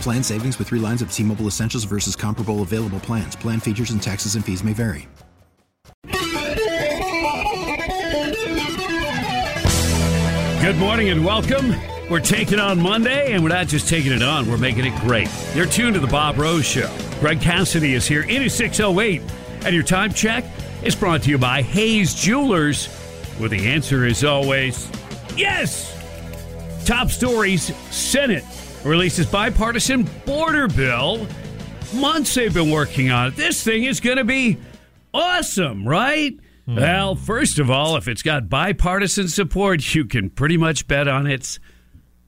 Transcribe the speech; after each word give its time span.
Plan 0.00 0.22
savings 0.22 0.58
with 0.58 0.68
three 0.68 0.78
lines 0.78 1.02
of 1.02 1.12
T 1.12 1.22
Mobile 1.22 1.46
Essentials 1.46 1.84
versus 1.84 2.14
comparable 2.16 2.62
available 2.62 3.00
plans. 3.00 3.36
Plan 3.36 3.60
features 3.60 3.90
and 3.90 4.02
taxes 4.02 4.34
and 4.34 4.44
fees 4.44 4.62
may 4.62 4.72
vary. 4.72 5.08
Good 10.62 10.78
morning 10.78 11.10
and 11.10 11.24
welcome. 11.24 11.74
We're 12.10 12.20
taking 12.20 12.58
on 12.58 12.80
Monday, 12.80 13.32
and 13.32 13.42
we're 13.42 13.50
not 13.50 13.68
just 13.68 13.88
taking 13.88 14.12
it 14.12 14.22
on, 14.22 14.48
we're 14.48 14.58
making 14.58 14.84
it 14.84 14.94
great. 15.00 15.28
You're 15.54 15.66
tuned 15.66 15.94
to 15.94 16.00
the 16.00 16.06
Bob 16.06 16.38
Rose 16.38 16.64
Show. 16.64 16.92
Greg 17.20 17.40
Cassidy 17.40 17.94
is 17.94 18.06
here. 18.06 18.22
It 18.22 18.42
is 18.42 18.54
608, 18.54 19.22
and 19.64 19.74
your 19.74 19.84
time 19.84 20.12
check 20.12 20.44
is 20.82 20.94
brought 20.94 21.22
to 21.22 21.30
you 21.30 21.38
by 21.38 21.62
Hayes 21.62 22.14
Jewelers, 22.14 22.86
where 23.38 23.48
the 23.48 23.66
answer 23.66 24.04
is 24.04 24.24
always 24.24 24.90
yes. 25.36 25.95
Top 26.86 27.10
stories 27.10 27.74
Senate 27.90 28.44
releases 28.84 29.26
bipartisan 29.26 30.04
border 30.24 30.68
bill. 30.68 31.26
Months 31.94 32.34
they've 32.34 32.54
been 32.54 32.70
working 32.70 33.10
on 33.10 33.26
it. 33.28 33.36
This 33.36 33.62
thing 33.62 33.84
is 33.84 33.98
going 34.00 34.16
to 34.18 34.24
be 34.24 34.56
awesome, 35.12 35.86
right? 35.86 36.38
Hmm. 36.64 36.76
Well, 36.76 37.14
first 37.16 37.58
of 37.58 37.70
all, 37.70 37.96
if 37.96 38.06
it's 38.08 38.22
got 38.22 38.48
bipartisan 38.48 39.28
support, 39.28 39.94
you 39.94 40.04
can 40.04 40.30
pretty 40.30 40.56
much 40.56 40.86
bet 40.86 41.08
on 41.08 41.26
it's 41.26 41.58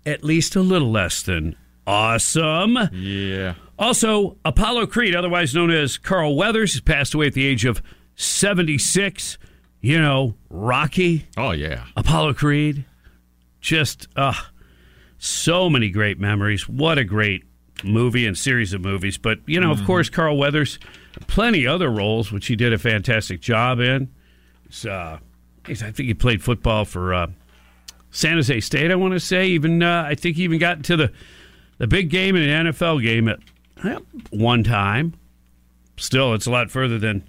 at 0.05 0.25
least 0.25 0.57
a 0.57 0.61
little 0.61 0.91
less 0.91 1.23
than 1.23 1.55
awesome. 1.87 2.77
Yeah. 2.93 3.55
Also, 3.79 4.39
Apollo 4.45 4.87
Creed, 4.89 5.15
otherwise 5.15 5.55
known 5.55 5.71
as 5.71 5.99
Carl 5.99 6.35
Weathers, 6.37 6.73
has 6.73 6.81
passed 6.81 7.15
away 7.15 7.29
at 7.29 7.35
the 7.35 7.47
age 7.47 7.65
of 7.65 7.81
76. 8.17 9.39
You 9.81 10.01
know, 10.01 10.35
Rocky, 10.51 11.29
Oh, 11.37 11.53
yeah. 11.53 11.85
Apollo 11.97 12.35
Creed. 12.35 12.85
Just, 13.61 14.09
uh, 14.17 14.35
so 15.19 15.69
many 15.69 15.91
great 15.91 16.19
memories. 16.19 16.69
What 16.69 16.99
a 16.99 17.05
great 17.05 17.45
movie 17.85 18.27
and 18.27 18.37
series 18.37 18.73
of 18.73 18.81
movies. 18.81 19.19
But, 19.19 19.41
you 19.47 19.61
know, 19.61 19.71
of 19.71 19.85
course, 19.85 20.09
Carl 20.09 20.37
Weathers, 20.37 20.79
plenty 21.27 21.67
other 21.67 21.91
roles, 21.91 22.33
which 22.33 22.47
he 22.47 22.57
did 22.57 22.73
a 22.73 22.79
fantastic 22.79 23.41
job 23.41 23.81
in. 23.81 24.13
Uh, 24.87 25.19
I 25.67 25.75
think 25.75 25.97
he 25.97 26.15
played 26.15 26.43
football 26.43 26.85
for 26.85 27.13
uh, 27.13 27.27
San 28.11 28.35
Jose 28.35 28.61
State, 28.61 28.91
I 28.91 28.95
want 28.95 29.15
to 29.15 29.21
say. 29.21 29.49
Even, 29.49 29.83
uh, 29.83 30.05
I 30.07 30.15
think 30.15 30.37
he 30.37 30.45
even 30.45 30.59
got 30.59 30.79
into 30.79 30.97
the, 30.97 31.13
the 31.79 31.87
big 31.87 32.11
game 32.11 32.37
in 32.37 32.49
an 32.49 32.67
NFL 32.67 33.03
game 33.03 33.29
at 33.29 33.41
one 34.31 34.65
time. 34.65 35.15
Still, 35.97 36.33
it's 36.35 36.47
a 36.47 36.51
lot 36.51 36.71
further 36.71 36.99
than 36.99 37.25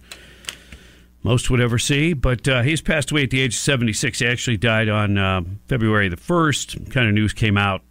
most 1.23 1.49
would 1.49 1.61
ever 1.61 1.77
see. 1.77 2.13
But 2.13 2.47
uh, 2.47 2.61
he's 2.61 2.81
passed 2.81 3.11
away 3.11 3.23
at 3.23 3.29
the 3.29 3.41
age 3.41 3.53
of 3.55 3.59
76. 3.59 4.19
He 4.19 4.27
actually 4.27 4.57
died 4.57 4.89
on 4.89 5.17
um, 5.17 5.59
February 5.67 6.09
the 6.09 6.17
1st. 6.17 6.91
Kind 6.91 7.07
of 7.07 7.13
news 7.13 7.33
came 7.33 7.57
out 7.57 7.81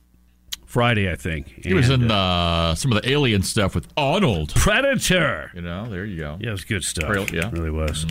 Friday, 0.67 1.11
I 1.11 1.17
think. 1.17 1.65
He 1.65 1.73
was 1.73 1.89
in 1.89 2.11
uh, 2.11 2.15
uh, 2.15 2.75
some 2.75 2.93
of 2.93 3.03
the 3.03 3.11
alien 3.11 3.43
stuff 3.43 3.75
with 3.75 3.89
Arnold. 3.97 4.55
Predator. 4.55 5.51
You 5.55 5.63
know, 5.63 5.89
there 5.89 6.05
you 6.05 6.19
go. 6.19 6.37
Yeah, 6.41 6.51
it 6.51 6.53
was 6.53 6.65
good 6.65 6.85
stuff. 6.85 7.09
Real- 7.09 7.23
yeah. 7.31 7.43
Mm-hmm. 7.45 7.57
It 7.57 7.59
really 7.59 7.71
was. 7.71 8.07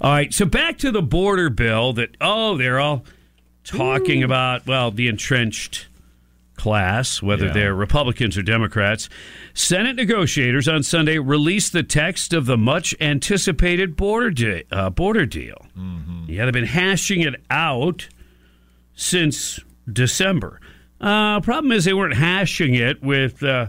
All 0.00 0.12
right, 0.12 0.32
so 0.32 0.44
back 0.44 0.78
to 0.78 0.90
the 0.90 1.02
border 1.02 1.48
bill 1.48 1.94
that, 1.94 2.16
oh, 2.20 2.58
they're 2.58 2.78
all 2.78 3.04
talking 3.64 4.22
about, 4.22 4.66
well, 4.66 4.90
the 4.90 5.08
entrenched 5.08 5.86
class, 6.62 7.20
whether 7.20 7.46
Yeah. 7.46 7.52
they're 7.52 7.74
Republicans 7.74 8.38
or 8.38 8.42
Democrats. 8.42 9.08
Senate 9.52 9.96
negotiators 9.96 10.68
on 10.68 10.84
Sunday 10.84 11.18
released 11.18 11.72
the 11.72 11.82
text 11.82 12.32
of 12.32 12.46
the 12.46 12.56
much 12.56 12.94
anticipated 13.00 13.96
border, 13.96 14.30
de- 14.30 14.64
uh, 14.70 14.88
border 14.90 15.26
deal. 15.26 15.66
Mm-hmm. 15.76 16.24
Yeah, 16.28 16.44
they've 16.44 16.52
been 16.54 16.64
hashing 16.64 17.20
it 17.22 17.34
out 17.50 18.06
since 18.94 19.58
December. 19.92 20.60
Uh, 21.00 21.40
problem 21.40 21.72
is, 21.72 21.84
they 21.84 21.92
weren't 21.94 22.14
hashing 22.14 22.74
it 22.74 23.02
with 23.02 23.42
uh, 23.42 23.66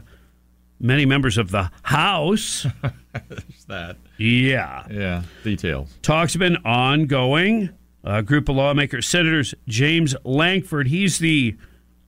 many 0.79 1.05
members 1.05 1.37
of 1.39 1.49
the 1.49 1.71
House. 1.81 2.67
There's 3.29 3.65
that. 3.67 3.97
Yeah. 4.17 4.85
Yeah. 4.91 5.23
Details. 5.43 5.89
Talks 6.03 6.33
have 6.33 6.39
been 6.39 6.57
ongoing. 6.57 7.69
A 8.05 8.21
group 8.21 8.49
of 8.49 8.57
lawmakers, 8.57 9.07
Senators 9.07 9.55
James 9.67 10.13
Lankford, 10.25 10.89
he's 10.89 11.19
the 11.19 11.55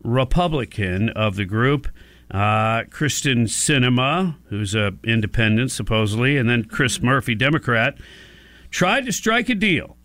Republican 0.06 1.10
of 1.10 1.36
the 1.36 1.46
group. 1.46 1.88
Uh, 2.32 2.84
Kyrsten 2.86 3.44
Sinema, 3.44 4.36
who's 4.50 4.74
a 4.74 4.94
independent 5.04 5.72
supposedly, 5.72 6.38
and 6.38 6.50
then 6.50 6.66
Chris 6.66 7.02
Murphy, 7.02 7.36
Democrat, 7.36 7.98
tried 8.72 9.06
to 9.06 9.12
strike 9.12 9.48
a 9.50 9.56
deal, 9.56 9.96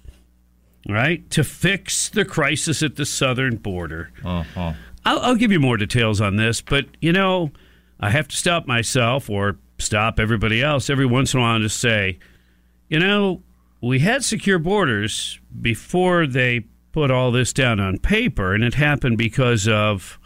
right, 0.86 1.28
to 1.30 1.42
fix 1.42 2.10
the 2.10 2.24
crisis 2.24 2.82
at 2.82 2.96
the 2.96 3.06
southern 3.06 3.56
border. 3.56 4.10
Uh-huh. 4.22 4.74
I'll, 5.04 5.20
I'll 5.20 5.34
give 5.34 5.50
you 5.50 5.60
more 5.60 5.78
details 5.78 6.20
on 6.20 6.36
this, 6.36 6.60
but 6.60 6.86
you 7.00 7.12
know, 7.12 7.52
I 7.98 8.10
have 8.10 8.28
to 8.28 8.36
stop 8.36 8.66
myself 8.66 9.30
or 9.30 9.56
stop 9.78 10.20
everybody 10.20 10.62
else 10.62 10.90
every 10.90 11.06
once 11.06 11.32
in 11.32 11.40
a 11.40 11.42
while 11.42 11.54
and 11.54 11.62
just 11.62 11.80
say, 11.80 12.18
you 12.88 12.98
know, 12.98 13.42
we 13.80 14.00
had 14.00 14.22
secure 14.24 14.58
borders 14.58 15.40
before 15.60 16.26
they 16.26 16.66
put 16.92 17.10
all 17.10 17.30
this 17.30 17.52
down 17.52 17.80
on 17.80 17.98
paper, 17.98 18.54
and 18.54 18.64
it 18.64 18.74
happened 18.74 19.18
because 19.18 19.68
of 19.68 20.18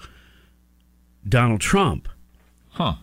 Donald 1.28 1.60
Trump. 1.60 2.08
Huh. 2.70 2.94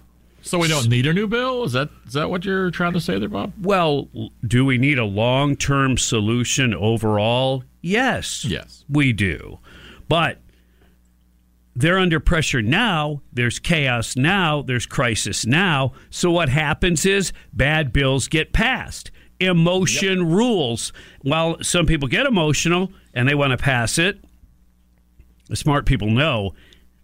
So 0.43 0.57
we 0.57 0.67
don't 0.67 0.89
need 0.89 1.05
a 1.05 1.13
new 1.13 1.27
bill? 1.27 1.63
Is 1.63 1.73
that 1.73 1.89
is 2.07 2.13
that 2.13 2.29
what 2.29 2.43
you're 2.43 2.71
trying 2.71 2.93
to 2.93 2.99
say 2.99 3.19
there, 3.19 3.29
Bob? 3.29 3.53
Well, 3.61 4.09
do 4.45 4.65
we 4.65 4.77
need 4.77 4.97
a 4.97 5.05
long 5.05 5.55
term 5.55 5.97
solution 5.97 6.73
overall? 6.73 7.63
Yes. 7.81 8.43
Yes. 8.45 8.83
We 8.89 9.13
do. 9.13 9.59
But 10.07 10.39
they're 11.75 11.99
under 11.99 12.19
pressure 12.19 12.61
now. 12.61 13.21
There's 13.31 13.59
chaos 13.59 14.15
now. 14.15 14.61
There's 14.61 14.85
crisis 14.85 15.45
now. 15.45 15.93
So 16.09 16.31
what 16.31 16.49
happens 16.49 17.05
is 17.05 17.31
bad 17.53 17.93
bills 17.93 18.27
get 18.27 18.51
passed. 18.51 19.11
Emotion 19.39 20.31
rules. 20.31 20.91
While 21.21 21.63
some 21.63 21.85
people 21.85 22.07
get 22.07 22.25
emotional 22.25 22.91
and 23.13 23.27
they 23.27 23.35
want 23.35 23.51
to 23.51 23.57
pass 23.57 23.97
it, 23.97 24.23
the 25.49 25.55
smart 25.55 25.85
people 25.85 26.09
know 26.09 26.53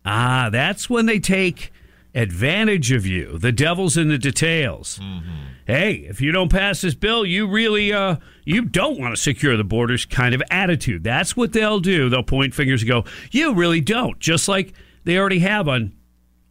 ah, 0.07 0.49
that's 0.51 0.89
when 0.89 1.05
they 1.05 1.19
take 1.19 1.71
advantage 2.15 2.91
of 2.91 3.05
you. 3.05 3.37
The 3.37 3.51
devil's 3.51 3.97
in 3.97 4.07
the 4.07 4.17
details. 4.17 4.99
Hey, 5.67 6.05
if 6.09 6.21
you 6.21 6.31
don't 6.31 6.49
pass 6.49 6.81
this 6.81 6.95
bill, 6.95 7.25
you 7.25 7.45
really 7.45 7.91
uh 7.93 8.15
you 8.45 8.63
don't 8.63 8.99
want 8.99 9.15
to 9.15 9.21
secure 9.21 9.57
the 9.57 9.63
borders 9.63 10.05
kind 10.05 10.33
of 10.33 10.41
attitude. 10.49 11.03
That's 11.03 11.35
what 11.35 11.51
they'll 11.53 11.81
do. 11.81 12.09
They'll 12.09 12.23
point 12.23 12.55
fingers 12.55 12.81
and 12.81 12.89
go, 12.89 13.03
"You 13.31 13.53
really 13.53 13.81
don't." 13.81 14.17
Just 14.19 14.47
like 14.47 14.73
they 15.03 15.17
already 15.17 15.39
have 15.39 15.67
on 15.67 15.93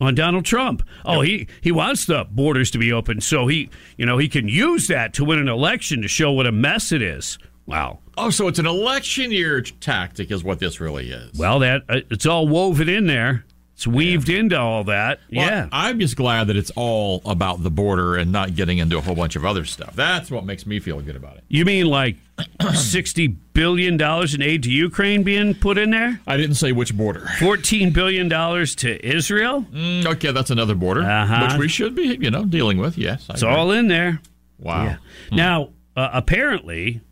on 0.01 0.15
Donald 0.15 0.45
Trump. 0.45 0.83
Oh, 1.07 1.23
he 1.23 1.49
he 1.63 1.73
wants 1.73 2.05
the 2.05 2.27
borders 2.31 2.71
to 2.73 2.79
be 2.79 2.93
open 2.93 3.23
so 3.23 3.47
he, 3.47 3.71
you 3.97 4.05
know, 4.05 4.19
he 4.19 4.29
can 4.29 4.49
use 4.49 4.89
that 4.89 5.15
to 5.15 5.25
win 5.25 5.39
an 5.39 5.49
election 5.49 6.03
to 6.03 6.09
show 6.09 6.31
what 6.31 6.47
a 6.47 6.53
mess 6.53 6.93
it 6.93 7.01
is. 7.01 7.39
Wow. 7.65 8.01
Oh, 8.17 8.31
so 8.31 8.49
it's 8.49 8.59
an 8.59 8.67
election 8.67 9.31
year 9.31 9.61
tactic, 9.61 10.31
is 10.31 10.43
what 10.43 10.59
this 10.59 10.81
really 10.81 11.11
is. 11.11 11.39
Well, 11.39 11.59
that 11.61 11.83
uh, 11.89 12.01
it's 12.11 12.27
all 12.27 12.49
woven 12.49 12.89
in 12.89 13.07
there. 13.07 13.45
It's 13.75 13.87
weaved 13.87 14.31
into 14.31 14.59
all 14.59 14.85
that. 14.85 15.21
Well, 15.31 15.47
yeah. 15.47 15.69
I'm 15.71 16.01
just 16.01 16.17
glad 16.17 16.47
that 16.47 16.57
it's 16.57 16.71
all 16.77 17.21
about 17.27 17.63
the 17.63 17.71
border 17.71 18.17
and 18.17 18.33
not 18.33 18.55
getting 18.55 18.79
into 18.79 18.97
a 18.97 19.03
whole 19.03 19.15
bunch 19.15 19.37
of 19.37 19.45
other 19.45 19.67
stuff. 19.67 19.95
That's 19.95 20.31
what 20.31 20.47
makes 20.47 20.65
me 20.65 20.81
feel 20.81 20.99
good 21.03 21.15
about 21.15 21.37
it. 21.37 21.45
You 21.49 21.67
mean 21.67 21.85
like 21.85 22.17
sixty 22.73 23.27
billion 23.27 23.99
dollars 23.99 24.35
in 24.35 24.41
aid 24.41 24.63
to 24.63 24.71
Ukraine 24.71 25.25
being 25.25 25.53
put 25.55 25.77
in 25.77 25.91
there? 25.91 26.21
I 26.27 26.39
didn't 26.39 26.55
say 26.57 26.73
which 26.73 26.97
border. 26.97 27.29
Fourteen 27.39 27.93
billion 27.93 28.29
dollars 28.31 28.75
to 28.77 29.07
Israel? 29.07 29.67
Mm, 29.71 30.07
okay, 30.07 30.33
that's 30.33 30.49
another 30.51 30.75
border, 30.75 31.03
Uh-huh. 31.03 31.47
which 31.51 31.59
we 31.59 31.69
should 31.69 31.95
be, 31.95 32.17
you 32.19 32.31
know, 32.31 32.47
dealing 32.47 32.79
with. 32.79 32.97
Yes, 32.97 33.27
I 33.29 33.35
It's 33.35 33.43
agree. 33.43 33.55
all 33.55 33.73
in 33.73 33.89
there. 33.89 34.23
Wow. 34.59 34.97
Now, 35.31 35.69
uh, 35.95 36.09
apparently, 36.15 37.03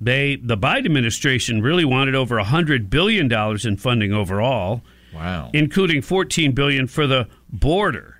they 0.00 0.36
the 0.36 0.56
Biden 0.56 0.86
administration 0.86 1.60
really 1.62 1.84
wanted 1.84 2.14
over 2.14 2.38
hundred 2.40 2.88
billion 2.90 3.28
dollars 3.28 3.66
in 3.66 3.76
funding 3.76 4.12
overall, 4.12 4.82
Wow. 5.14 5.50
including 5.52 6.02
fourteen 6.02 6.52
billion 6.52 6.86
for 6.86 7.06
the 7.06 7.28
border. 7.50 8.18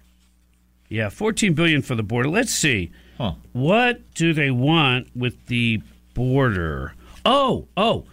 Yeah, 0.89 1.09
fourteen 1.09 1.55
billion 1.55 1.83
for 1.83 1.95
the 1.95 2.03
border. 2.03 2.29
Let's 2.29 2.53
see. 2.55 2.91
Huh. 3.17 3.35
What 3.53 4.15
do 4.15 4.33
they 4.33 4.51
want 4.51 5.09
with 5.15 5.47
the 5.47 5.81
border? 6.15 6.95
Oh, 7.25 7.69
oh, 7.77 8.05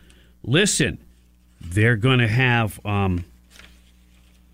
listen, 0.44 0.98
they're 1.62 1.96
going 1.96 2.20
to 2.20 2.28
have 2.28 2.80
um, 2.86 3.24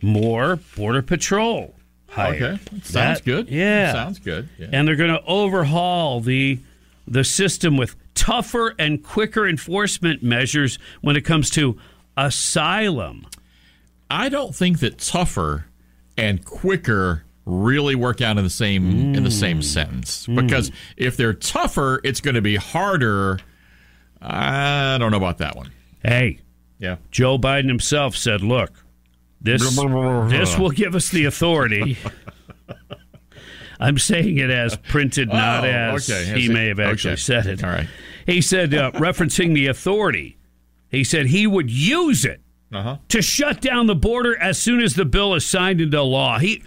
more 0.02 0.58
border 0.76 1.02
patrol. 1.02 1.76
hired. 2.10 2.42
Okay. 2.44 2.60
Sounds 2.84 2.92
That- 3.20 3.26
good. 3.26 3.50
Yeah, 3.50 3.92
Sounds 3.94 4.20
good. 4.20 4.50
Yeah. 4.60 4.68
and 4.72 4.88
they're 4.88 4.96
going 4.96 5.14
to 5.14 5.24
overhaul 5.26 6.22
the 6.22 6.60
the 7.08 7.24
system 7.24 7.76
with 7.76 7.96
tougher 8.24 8.74
and 8.80 9.04
quicker 9.04 9.46
enforcement 9.46 10.24
measures 10.24 10.80
when 11.02 11.18
it 11.18 11.26
comes 11.26 11.50
to 11.50 11.78
asylum. 12.16 13.28
I 14.10 14.30
don't 14.30 14.56
think 14.56 14.80
that 14.80 14.98
tougher 14.98 15.66
and 16.18 16.46
quicker 16.46 17.26
really 17.46 17.96
work 17.96 18.22
out 18.22 18.38
in 18.38 18.44
the 18.46 18.50
same 18.50 19.14
in 19.14 19.26
the 19.26 19.32
same 19.32 19.60
mm. 19.60 19.64
sentence 19.66 20.26
mm. 20.26 20.36
because 20.36 20.72
if 20.96 21.18
they're 21.18 21.34
tougher, 21.34 22.00
it's 22.06 22.22
going 22.22 22.36
to 22.36 22.42
be 22.42 22.56
harder. 22.56 23.40
I 24.22 24.98
don't 25.00 25.12
know 25.12 25.18
about 25.18 25.40
that 25.40 25.58
one. 25.58 25.72
Hey, 26.02 26.40
Yeah. 26.80 26.96
Joe 27.12 27.38
Biden 27.38 27.68
himself 27.68 28.16
said, 28.16 28.42
"Look, 28.42 28.72
this 29.42 29.62
this 30.30 30.58
will 30.58 30.72
give 30.72 30.96
us 30.96 31.10
the 31.10 31.26
authority." 31.26 31.98
I'm 33.82 33.98
saying 33.98 34.38
it 34.38 34.50
as 34.50 34.78
printed, 34.78 35.28
not 35.28 35.66
Oh, 35.66 35.68
as 35.68 36.10
okay. 36.10 36.40
he 36.40 36.48
may 36.48 36.68
have 36.68 36.80
actually 36.80 37.14
okay. 37.14 37.20
said 37.20 37.48
it. 37.48 37.66
All 37.66 37.70
right. 37.70 37.90
He 38.26 38.42
said, 38.42 38.74
uh, 38.74 38.92
referencing 38.96 39.54
the 39.54 39.68
authority, 39.68 40.38
he 40.90 41.04
said 41.04 41.28
he 41.28 41.46
would 41.48 41.70
use 41.70 42.24
it 42.26 42.42
Uh-huh. 42.72 42.98
to 43.10 43.22
shut 43.22 43.62
down 43.62 43.88
the 43.88 43.96
border 43.96 44.38
as 44.40 44.58
soon 44.58 44.82
as 44.82 44.96
the 44.96 45.06
bill 45.06 45.34
is 45.36 45.46
signed 45.46 45.82
into 45.82 46.02
law. 46.02 46.40
He 46.40 46.64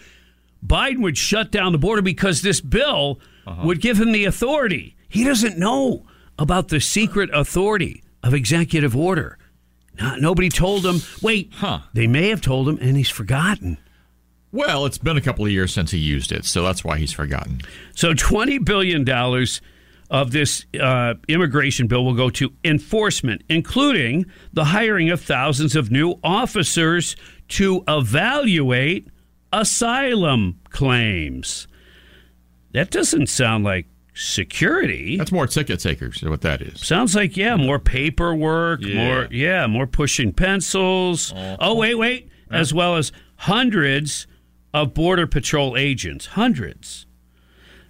Biden 0.66 1.00
would 1.02 1.16
shut 1.18 1.50
down 1.52 1.72
the 1.72 1.78
border 1.78 2.02
because 2.02 2.42
this 2.42 2.60
bill 2.60 3.20
Uh-huh. 3.46 3.62
would 3.66 3.80
give 3.80 4.00
him 4.00 4.12
the 4.12 4.24
authority. 4.24 4.96
He 5.08 5.22
doesn't 5.24 5.58
know 5.58 6.04
about 6.38 6.68
the 6.68 6.80
secret 6.80 7.30
authority 7.32 8.02
of 8.22 8.34
executive 8.34 8.96
order. 8.96 9.38
Not, 10.00 10.20
nobody 10.20 10.48
told 10.48 10.84
him. 10.84 11.00
Wait, 11.22 11.50
Huh. 11.54 11.80
they 11.94 12.06
may 12.06 12.28
have 12.28 12.40
told 12.40 12.68
him, 12.68 12.76
and 12.80 12.96
he's 12.96 13.08
forgotten. 13.08 13.78
Well, 14.52 14.84
it's 14.86 14.98
been 14.98 15.16
a 15.16 15.20
couple 15.22 15.44
of 15.46 15.50
years 15.52 15.72
since 15.72 15.90
he 15.90 15.98
used 15.98 16.32
it, 16.32 16.44
so 16.44 16.62
that's 16.62 16.82
why 16.84 16.98
he's 16.98 17.12
forgotten. 17.12 17.60
So 17.94 18.12
$20 18.14 18.62
billion 18.64 19.04
of 20.10 20.30
this 20.32 20.64
uh, 20.80 21.14
immigration 21.28 21.86
bill 21.86 22.04
will 22.04 22.14
go 22.14 22.30
to 22.30 22.52
enforcement, 22.64 23.42
including 23.48 24.26
the 24.52 24.64
hiring 24.66 25.10
of 25.10 25.20
thousands 25.20 25.74
of 25.76 25.90
new 25.90 26.14
officers 26.22 27.16
to 27.48 27.82
evaluate 27.88 29.08
asylum 29.52 30.60
claims. 30.70 31.66
That 32.72 32.90
doesn't 32.90 33.28
sound 33.28 33.64
like 33.64 33.86
security. 34.14 35.16
That's 35.16 35.32
more 35.32 35.46
ticket 35.46 35.80
takers, 35.80 36.22
what 36.22 36.40
that 36.42 36.62
is. 36.62 36.80
Sounds 36.86 37.14
like 37.14 37.36
yeah, 37.36 37.56
more 37.56 37.78
paperwork, 37.78 38.80
Yeah. 38.82 38.94
more 38.94 39.28
yeah, 39.30 39.66
more 39.66 39.86
pushing 39.86 40.32
pencils. 40.32 41.32
Oh 41.60 41.74
wait, 41.74 41.94
wait, 41.96 42.28
as 42.50 42.72
well 42.72 42.96
as 42.96 43.12
hundreds 43.36 44.26
of 44.72 44.94
border 44.94 45.26
patrol 45.26 45.76
agents, 45.76 46.26
hundreds. 46.26 47.06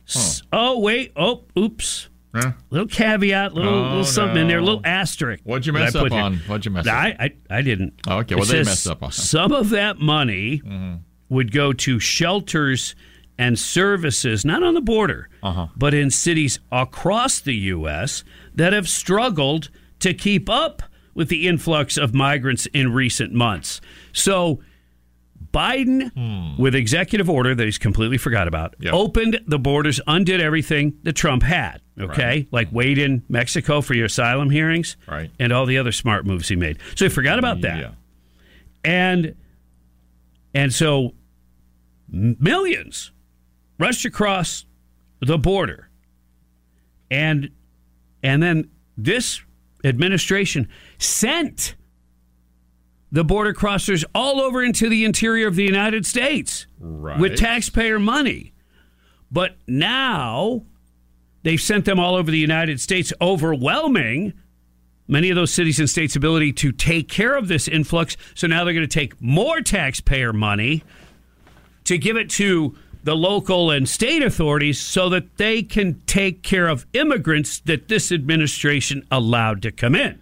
S- 0.08 0.42
Oh 0.52 0.78
wait, 0.80 1.12
oh 1.16 1.44
oops, 1.58 2.08
little 2.70 2.86
caveat, 2.86 3.54
little, 3.54 3.72
Oh, 3.74 3.82
little 3.88 4.04
something 4.04 4.42
in 4.42 4.48
there, 4.48 4.60
little 4.62 4.82
asterisk. 4.84 5.42
What'd 5.44 5.66
you 5.66 5.72
mess 5.72 5.94
up 5.94 6.02
put 6.02 6.12
here. 6.12 6.20
on? 6.20 6.36
What'd 6.46 6.64
you 6.64 6.70
mess 6.70 6.84
No, 6.84 6.92
up? 6.92 6.98
I, 6.98 7.16
I 7.50 7.58
I 7.58 7.62
didn't. 7.62 7.94
Oh, 8.06 8.18
okay. 8.18 8.34
It 8.34 8.38
Well, 8.38 8.46
they 8.46 8.52
says 8.58 8.66
messed 8.66 8.86
up 8.88 9.02
on 9.02 9.08
it. 9.10 9.14
Some 9.14 9.52
of 9.52 9.70
that 9.70 9.98
money 9.98 10.62
would 11.28 11.50
go 11.52 11.72
to 11.72 11.98
shelters 11.98 12.94
and 13.38 13.58
services, 13.58 14.44
not 14.44 14.62
on 14.62 14.74
the 14.74 14.80
border, 14.80 15.28
Uh-huh. 15.42 15.66
but 15.76 15.92
in 15.92 16.10
cities 16.10 16.58
across 16.72 17.40
the 17.40 17.54
U.S. 17.54 18.24
that 18.54 18.72
have 18.72 18.88
struggled 18.88 19.68
to 20.00 20.14
keep 20.14 20.48
up 20.48 20.82
with 21.14 21.28
the 21.28 21.46
influx 21.48 21.96
of 21.98 22.14
migrants 22.14 22.66
in 22.72 22.92
recent 22.92 23.32
months. 23.34 23.80
So, 24.12 24.60
Biden, 25.56 26.58
with 26.58 26.74
executive 26.74 27.30
order 27.30 27.54
that 27.54 27.64
he's 27.64 27.78
completely 27.78 28.18
forgot 28.18 28.46
about, 28.46 28.74
Hmm. 28.76 28.82
Yep. 28.84 28.94
opened 28.94 29.40
the 29.46 29.58
borders, 29.58 30.00
undid 30.06 30.40
everything 30.40 30.94
that 31.04 31.14
Trump 31.14 31.42
had. 31.42 31.80
Okay, 31.98 32.46
like 32.50 32.68
wait 32.72 32.98
in 32.98 33.22
Mexico 33.28 33.80
for 33.80 33.94
your 33.94 34.04
asylum 34.06 34.50
hearings, 34.50 34.96
Right. 35.08 35.30
and 35.38 35.52
all 35.52 35.64
the 35.64 35.78
other 35.78 35.92
smart 35.92 36.26
moves 36.26 36.48
he 36.48 36.56
made. 36.56 36.78
So 36.94 37.06
he 37.06 37.08
forgot 37.08 37.38
about 37.38 37.62
that 37.62 37.78
Yeah. 37.80 37.90
and 38.84 39.34
and 40.54 40.72
so 40.74 41.14
millions 42.08 43.12
rushed 43.78 44.04
across 44.04 44.64
the 45.20 45.38
border 45.38 45.88
and 47.10 47.50
and 48.22 48.42
then 48.42 48.68
this 48.96 49.40
administration 49.84 50.68
sent 50.98 51.74
the 53.12 53.24
border 53.24 53.54
crossers 53.54 54.04
all 54.14 54.40
over 54.40 54.62
into 54.62 54.88
the 54.88 55.04
interior 55.04 55.46
of 55.46 55.54
the 55.56 55.64
United 55.64 56.04
States 56.04 56.66
Right. 56.80 57.18
with 57.18 57.36
taxpayer 57.36 57.98
money 57.98 58.52
but 59.30 59.56
now 59.66 60.62
they've 61.42 61.60
sent 61.60 61.84
them 61.84 61.98
all 61.98 62.14
over 62.14 62.30
the 62.30 62.38
United 62.38 62.80
States 62.80 63.12
overwhelming 63.20 64.32
many 65.08 65.30
of 65.30 65.36
those 65.36 65.52
cities 65.52 65.78
and 65.78 65.88
states' 65.88 66.16
ability 66.16 66.52
to 66.52 66.72
take 66.72 67.08
care 67.08 67.36
of 67.36 67.48
this 67.48 67.68
influx. 67.68 68.16
So 68.34 68.46
now 68.46 68.64
they're 68.64 68.74
going 68.74 68.88
to 68.88 68.92
take 69.00 69.20
more 69.20 69.60
taxpayer 69.60 70.32
money 70.32 70.82
to 71.84 71.98
give 71.98 72.16
it 72.16 72.30
to 72.30 72.76
the 73.04 73.14
local 73.14 73.70
and 73.70 73.88
state 73.88 74.22
authorities 74.22 74.80
so 74.80 75.08
that 75.10 75.36
they 75.36 75.62
can 75.62 76.00
take 76.06 76.42
care 76.42 76.66
of 76.66 76.86
immigrants 76.92 77.60
that 77.60 77.86
this 77.88 78.10
administration 78.10 79.06
allowed 79.10 79.62
to 79.62 79.70
come 79.70 79.94
in. 79.94 80.20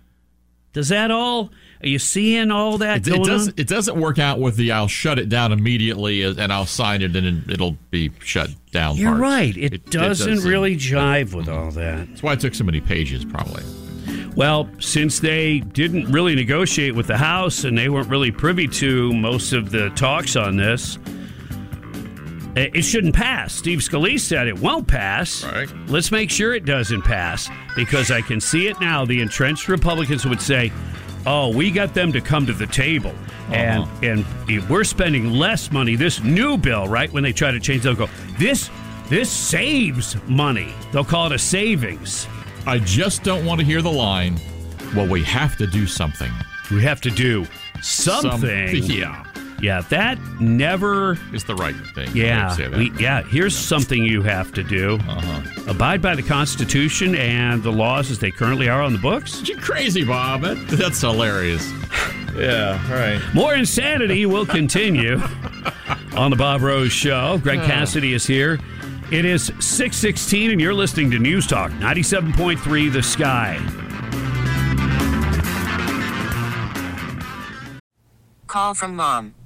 Does 0.75 0.89
that 0.91 1.11
all? 1.11 1.51
Are 1.85 1.89
you 1.89 1.99
seeing 1.99 2.51
all 2.51 2.79
that 2.79 3.07
It, 3.07 3.09
it 3.09 3.11
going 3.11 3.23
does. 3.25 3.49
on? 3.49 3.55
It 3.59 3.69
doesn't 3.69 4.01
work 4.01 4.19
out 4.19 4.41
with 4.41 4.57
the 4.57 4.73
"I'll 4.73 4.89
shut 4.89 5.19
it 5.19 5.29
down 5.29 5.53
immediately" 5.53 6.23
and 6.23 6.51
I'll 6.51 6.65
sign 6.65 7.03
it 7.03 7.15
and 7.15 7.51
it'll 7.51 7.77
be 7.91 8.11
shut 8.25 8.49
down. 8.71 8.97
You're 8.97 9.11
parts. 9.11 9.21
right. 9.21 9.57
It, 9.57 9.91
doesn't 9.91 10.45
really 10.45 10.77
jive 10.77 11.35
with 11.35 11.47
all 11.47 11.71
that. 11.73 12.09
That's 12.09 12.23
why 12.23 12.33
it 12.33 12.41
took 12.41 12.55
so 12.55 12.65
many 12.65 12.81
pages, 12.81 13.25
probably. 13.27 13.63
Well, 14.35 14.69
since 14.81 15.21
they 15.21 15.61
didn't 15.61 16.11
really 16.11 16.35
negotiate 16.35 16.95
with 16.95 17.07
the 17.07 17.19
House 17.19 17.65
and 17.65 17.77
they 17.77 17.91
weren't 17.91 18.09
really 18.09 18.31
privy 18.31 18.67
to 18.67 19.13
most 19.13 19.53
of 19.53 19.71
the 19.71 19.91
talks 19.91 20.37
on 20.37 20.57
this, 20.57 20.99
it 22.57 22.83
shouldn't 22.83 23.15
pass. 23.15 23.53
Steve 23.53 23.81
Scalise 23.81 24.21
said 24.21 24.49
it 24.49 24.59
won't 24.59 24.87
pass. 24.89 25.45
Right. 25.45 25.69
Let's 25.89 26.11
make 26.11 26.31
sure 26.31 26.55
it 26.55 26.65
doesn't 26.65 27.03
pass 27.03 27.51
because 27.77 28.11
I 28.11 28.23
can 28.23 28.41
see 28.41 28.69
it 28.69 28.81
now. 28.81 29.05
The 29.05 29.21
entrenched 29.21 29.69
Republicans 29.69 30.25
would 30.25 30.41
say, 30.41 30.73
"Oh, 31.27 31.49
we 31.55 31.71
got 31.71 31.95
them 31.95 32.13
to 32.13 32.21
come 32.21 32.47
to 32.47 32.53
the 32.53 32.67
table." 32.67 33.15
And 33.51 33.85
uh-huh. 33.85 34.07
and 34.49 34.69
we're 34.69 34.85
spending 34.85 35.31
less 35.31 35.71
money. 35.71 35.97
This 35.97 36.23
new 36.23 36.57
bill, 36.57 36.89
right? 36.89 37.13
When 37.13 37.23
they 37.23 37.33
try 37.33 37.51
to 37.51 37.61
change, 37.61 37.83
they'll 37.83 37.95
go, 37.95 38.09
"This 38.39 38.71
this 39.09 39.31
saves 39.31 40.17
money." 40.27 40.73
They'll 40.93 41.05
call 41.05 41.27
it 41.27 41.33
a 41.33 41.39
savings. 41.39 42.27
I 42.67 42.79
just 42.79 43.23
don't 43.23 43.45
want 43.45 43.61
to 43.61 43.67
hear 43.67 43.83
the 43.83 43.93
line. 43.93 44.41
Well, 44.97 45.07
we 45.09 45.23
have 45.25 45.57
to 45.59 45.67
do 45.67 45.87
something. 45.87 46.33
We 46.71 46.83
have 46.83 47.01
to 47.03 47.11
do 47.11 47.47
Some- 47.83 48.23
something. 48.23 48.77
yeah, 48.85 49.25
Yeah, 49.65 49.81
that 49.89 50.19
never. 50.41 51.17
is 51.33 51.45
the 51.45 51.55
right 51.55 51.75
thing. 51.95 52.11
Yeah, 52.15 52.51
I'd 52.51 52.57
say 52.57 52.69
that. 52.69 52.79
we, 52.79 52.91
yeah. 53.01 53.23
Here's 53.23 53.57
something 53.57 54.05
you 54.05 54.21
have 54.21 54.53
to 54.53 54.63
do: 54.63 54.97
Uh-huh. 55.09 55.71
abide 55.71 56.03
by 56.03 56.15
the 56.15 56.23
Constitution 56.23 57.15
and 57.15 57.63
the 57.63 57.73
laws 57.73 58.11
as 58.11 58.19
they 58.19 58.31
currently 58.31 58.69
are 58.69 58.83
on 58.83 58.93
the 58.93 58.99
books. 58.99 59.49
You're 59.49 59.59
crazy, 59.59 60.05
Bob? 60.05 60.43
That, 60.43 60.57
that's 60.69 61.01
hilarious. 61.01 61.67
yeah, 62.37 62.77
right. 62.93 63.23
More 63.35 63.55
insanity 63.55 64.27
will 64.27 64.45
continue 64.45 65.19
on 66.17 66.31
the 66.31 66.37
Bob 66.37 66.61
Rose 66.61 66.93
Show. 66.93 67.39
Greg 67.39 67.61
Cassidy 67.61 68.13
is 68.13 68.27
here. 68.27 68.61
It 69.11 69.25
is 69.25 69.51
six 69.61 69.97
sixteen, 69.97 70.51
and 70.51 70.61
you're 70.61 70.75
listening 70.75 71.11
to 71.13 71.19
News 71.19 71.47
Talk 71.47 71.73
ninety 71.81 72.03
seven 72.03 72.35
point 72.35 72.61
three. 72.61 72.91
The 72.91 73.03
Sky. 73.03 73.59
Call 78.47 78.75
from 78.75 78.95
mom. 78.97 79.35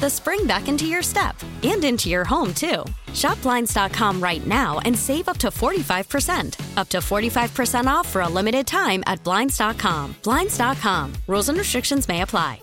the 0.00 0.10
spring 0.10 0.46
back 0.46 0.68
into 0.68 0.86
your 0.86 1.02
step 1.02 1.36
and 1.62 1.84
into 1.84 2.08
your 2.08 2.24
home, 2.24 2.54
too. 2.54 2.84
Shop 3.12 3.40
Blinds.com 3.42 4.20
right 4.20 4.44
now 4.46 4.78
and 4.84 4.96
save 4.98 5.28
up 5.28 5.38
to 5.38 5.48
45%. 5.48 6.76
Up 6.78 6.88
to 6.88 6.98
45% 6.98 7.86
off 7.86 8.08
for 8.08 8.22
a 8.22 8.28
limited 8.28 8.66
time 8.66 9.02
at 9.06 9.22
Blinds.com. 9.24 10.16
Blinds.com. 10.22 11.12
Rules 11.26 11.48
and 11.48 11.58
restrictions 11.58 12.08
may 12.08 12.22
apply. 12.22 12.60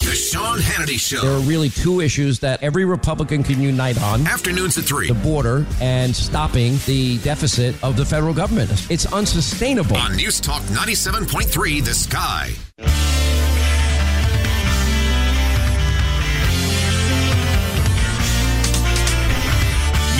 The 0.00 0.16
Sean 0.16 0.58
Hannity 0.58 0.98
Show. 0.98 1.20
There 1.20 1.30
are 1.30 1.40
really 1.48 1.68
two 1.70 2.00
issues 2.00 2.40
that 2.40 2.60
every 2.60 2.84
Republican 2.84 3.44
can 3.44 3.60
unite 3.62 4.02
on 4.02 4.26
Afternoons 4.26 4.76
at 4.76 4.84
3 4.84 5.06
the 5.06 5.14
border 5.14 5.64
and 5.80 6.14
stopping 6.14 6.76
the 6.86 7.18
deficit 7.18 7.80
of 7.84 7.96
the 7.96 8.04
federal 8.04 8.34
government. 8.34 8.70
It's 8.90 9.06
unsustainable. 9.12 9.96
on 9.96 10.16
News 10.16 10.40
Talk 10.40 10.62
97.3 10.62 11.84
The 11.84 11.94
Sky. 11.94 13.21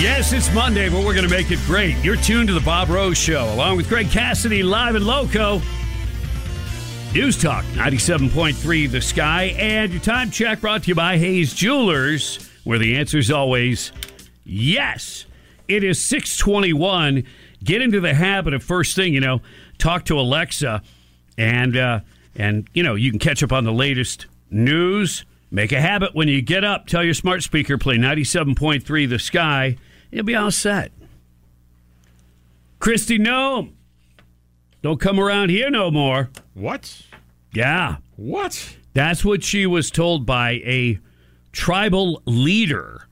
Yes, 0.03 0.33
it's 0.33 0.53
Monday, 0.53 0.89
but 0.89 1.05
we're 1.05 1.13
going 1.13 1.25
to 1.25 1.33
make 1.33 1.49
it 1.49 1.59
great. 1.65 1.95
You're 2.03 2.17
tuned 2.17 2.49
to 2.49 2.53
the 2.53 2.59
Bob 2.59 2.89
Rose 2.89 3.17
Show, 3.17 3.53
along 3.53 3.77
with 3.77 3.87
Greg 3.87 4.09
Cassidy, 4.09 4.61
live 4.61 4.95
and 4.95 5.05
loco. 5.05 5.61
News 7.13 7.41
Talk 7.41 7.63
97.3 7.67 8.91
The 8.91 8.99
Sky, 8.99 9.55
and 9.57 9.93
your 9.93 10.01
time 10.01 10.29
check 10.29 10.59
brought 10.59 10.83
to 10.83 10.87
you 10.89 10.95
by 10.95 11.17
Hayes 11.17 11.53
Jewelers, 11.53 12.49
where 12.65 12.77
the 12.77 12.97
answer 12.97 13.17
is 13.17 13.31
always 13.31 13.93
yes. 14.43 15.25
It 15.69 15.85
is 15.85 16.03
621. 16.03 17.23
Get 17.63 17.81
into 17.81 18.01
the 18.01 18.13
habit 18.13 18.53
of 18.53 18.61
first 18.61 18.97
thing, 18.97 19.13
you 19.13 19.21
know, 19.21 19.39
talk 19.77 20.03
to 20.05 20.19
Alexa, 20.19 20.81
and 21.37 21.77
uh, 21.77 22.01
and 22.35 22.67
you 22.73 22.83
know 22.83 22.95
you 22.95 23.09
can 23.09 23.19
catch 23.19 23.41
up 23.41 23.53
on 23.53 23.63
the 23.63 23.71
latest 23.71 24.25
news. 24.51 25.23
Make 25.49 25.71
a 25.71 25.79
habit 25.79 26.13
when 26.13 26.27
you 26.27 26.41
get 26.41 26.65
up. 26.65 26.87
Tell 26.87 27.05
your 27.05 27.13
smart 27.13 27.41
speaker 27.41 27.77
play 27.77 27.95
97.3 27.95 29.07
The 29.07 29.17
Sky. 29.17 29.77
You'll 30.13 30.23
be 30.25 30.35
all 30.35 30.51
set. 30.51 30.91
Kristi 32.79 33.17
Noem. 33.19 33.71
Don't 34.83 34.99
come 34.99 35.19
around 35.19 35.49
here 35.49 35.69
no 35.71 35.89
more. 35.89 36.29
What? 36.53 37.01
Yeah. 37.53 37.97
What? 38.15 38.75
That's 38.93 39.25
what 39.25 39.43
she 39.43 39.65
was 39.65 39.89
told 39.89 40.25
by 40.25 40.51
a 40.65 40.99
tribal 41.51 42.21
leader 42.25 43.07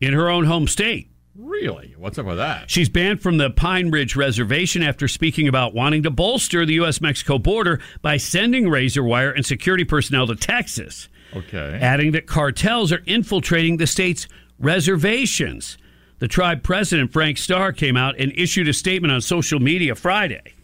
in 0.00 0.12
her 0.12 0.28
own 0.28 0.44
home 0.44 0.66
state. 0.66 1.08
Really? 1.34 1.94
What's 1.96 2.18
up 2.18 2.26
with 2.26 2.36
that? 2.36 2.70
She's 2.70 2.88
banned 2.90 3.22
from 3.22 3.38
the 3.38 3.48
Pine 3.48 3.90
Ridge 3.90 4.14
Reservation 4.16 4.82
after 4.82 5.08
speaking 5.08 5.48
about 5.48 5.72
wanting 5.74 6.02
to 6.02 6.10
bolster 6.10 6.66
the 6.66 6.74
U.S. 6.74 7.00
Mexico 7.00 7.38
border 7.38 7.80
by 8.02 8.18
sending 8.18 8.68
razor 8.68 9.02
wire 9.02 9.30
and 9.30 9.46
security 9.46 9.84
personnel 9.84 10.26
to 10.26 10.36
Texas, 10.36 11.08
Okay. 11.34 11.78
adding 11.80 12.12
that 12.12 12.26
cartels 12.26 12.92
are 12.92 13.02
infiltrating 13.06 13.78
the 13.78 13.86
state's 13.86 14.26
reservations. 14.58 15.78
The 16.22 16.28
tribe 16.28 16.62
president, 16.62 17.12
Frank 17.12 17.36
Starr, 17.36 17.72
came 17.72 17.96
out 17.96 18.14
and 18.16 18.32
issued 18.36 18.68
a 18.68 18.72
statement 18.72 19.12
on 19.12 19.20
social 19.22 19.58
media 19.58 19.96
Friday 19.96 20.54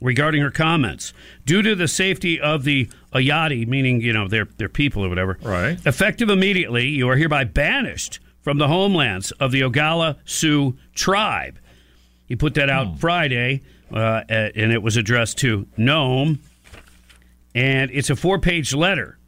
regarding 0.00 0.42
her 0.42 0.50
comments. 0.50 1.12
Due 1.44 1.62
to 1.62 1.76
the 1.76 1.86
safety 1.86 2.40
of 2.40 2.64
the 2.64 2.90
Oyate, 3.14 3.68
meaning, 3.68 4.00
you 4.00 4.12
know, 4.12 4.26
their, 4.26 4.46
their 4.56 4.68
people 4.68 5.04
or 5.04 5.08
whatever, 5.08 5.38
Right. 5.42 5.78
effective 5.86 6.28
immediately, 6.28 6.88
you 6.88 7.08
are 7.08 7.14
hereby 7.14 7.44
banished 7.44 8.18
from 8.42 8.58
the 8.58 8.66
homelands 8.66 9.30
of 9.30 9.52
the 9.52 9.60
Oglala 9.60 10.16
Sioux 10.24 10.76
tribe. 10.92 11.60
He 12.26 12.34
put 12.34 12.54
that 12.54 12.68
out 12.68 12.98
Friday, 12.98 13.62
uh, 13.92 14.24
and 14.28 14.72
it 14.72 14.82
was 14.82 14.96
addressed 14.96 15.38
to 15.38 15.68
Noem. 15.78 16.40
And 17.54 17.92
it's 17.92 18.10
a 18.10 18.16
four 18.16 18.40
page 18.40 18.74
letter. 18.74 19.18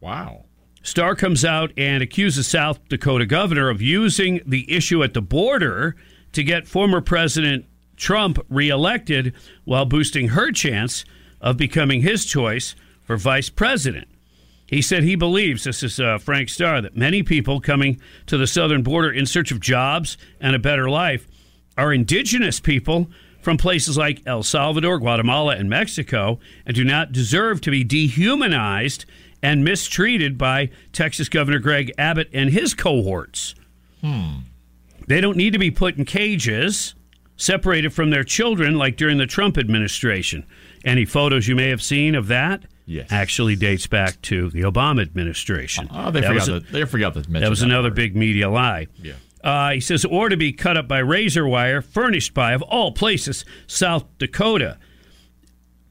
Wow. 0.00 0.44
Starr 0.84 1.16
comes 1.16 1.46
out 1.46 1.72
and 1.78 2.02
accuses 2.02 2.46
South 2.46 2.78
Dakota 2.90 3.24
governor 3.24 3.70
of 3.70 3.80
using 3.80 4.42
the 4.46 4.70
issue 4.70 5.02
at 5.02 5.14
the 5.14 5.22
border 5.22 5.96
to 6.32 6.44
get 6.44 6.68
former 6.68 7.00
President 7.00 7.64
Trump 7.96 8.38
reelected 8.50 9.34
while 9.64 9.86
boosting 9.86 10.28
her 10.28 10.52
chance 10.52 11.06
of 11.40 11.56
becoming 11.56 12.02
his 12.02 12.26
choice 12.26 12.74
for 13.02 13.16
vice 13.16 13.48
president. 13.48 14.08
He 14.66 14.82
said 14.82 15.04
he 15.04 15.14
believes, 15.14 15.64
this 15.64 15.82
is 15.82 15.98
uh, 15.98 16.18
Frank 16.18 16.50
Starr, 16.50 16.82
that 16.82 16.96
many 16.96 17.22
people 17.22 17.60
coming 17.60 17.98
to 18.26 18.36
the 18.36 18.46
southern 18.46 18.82
border 18.82 19.10
in 19.10 19.24
search 19.24 19.50
of 19.50 19.60
jobs 19.60 20.18
and 20.38 20.54
a 20.54 20.58
better 20.58 20.90
life 20.90 21.26
are 21.78 21.94
indigenous 21.94 22.60
people 22.60 23.10
from 23.40 23.56
places 23.56 23.96
like 23.96 24.22
El 24.26 24.42
Salvador, 24.42 24.98
Guatemala, 24.98 25.56
and 25.56 25.70
Mexico 25.70 26.38
and 26.66 26.76
do 26.76 26.84
not 26.84 27.12
deserve 27.12 27.62
to 27.62 27.70
be 27.70 27.84
dehumanized 27.84 29.06
and 29.44 29.62
mistreated 29.62 30.36
by 30.38 30.70
Texas 30.92 31.28
Governor 31.28 31.58
Greg 31.60 31.92
Abbott 31.98 32.30
and 32.32 32.50
his 32.50 32.74
cohorts. 32.74 33.54
They 35.06 35.20
don't 35.20 35.36
need 35.36 35.52
to 35.52 35.58
be 35.58 35.70
put 35.70 35.96
in 35.96 36.04
cages, 36.04 36.94
separated 37.36 37.92
from 37.92 38.10
their 38.10 38.24
children 38.24 38.76
like 38.76 38.96
during 38.96 39.18
the 39.18 39.26
Trump 39.26 39.58
administration. 39.58 40.46
Any 40.84 41.04
photos 41.04 41.46
you 41.48 41.54
may 41.56 41.68
have 41.68 41.82
seen 41.82 42.14
of 42.14 42.26
that 42.28 42.64
Yes. 42.86 43.08
actually 43.10 43.56
dates 43.56 43.86
back 43.86 44.20
to 44.22 44.50
the 44.50 44.62
Obama 44.62 45.02
administration. 45.02 45.88
Oh, 45.90 46.10
they 46.10 46.20
That 46.20 46.28
forgot 46.28 46.34
was 46.34 46.62
that. 46.62 46.72
They 46.72 46.84
forgot 46.84 47.14
to 47.14 47.20
mention 47.20 47.40
that 47.40 47.50
was 47.50 47.62
another 47.62 47.88
part. 47.88 47.96
big 47.96 48.16
media 48.16 48.48
lie. 48.50 48.86
Yeah. 49.02 49.14
Uh, 49.42 49.72
he 49.72 49.80
says, 49.80 50.04
or 50.06 50.28
to 50.30 50.36
be 50.38 50.52
cut 50.52 50.76
up 50.78 50.88
by 50.88 50.98
razor 51.00 51.46
wire, 51.46 51.82
furnished 51.82 52.32
by, 52.34 52.52
of 52.52 52.62
all 52.62 52.92
places, 52.92 53.44
South 53.66 54.04
Dakota. 54.18 54.78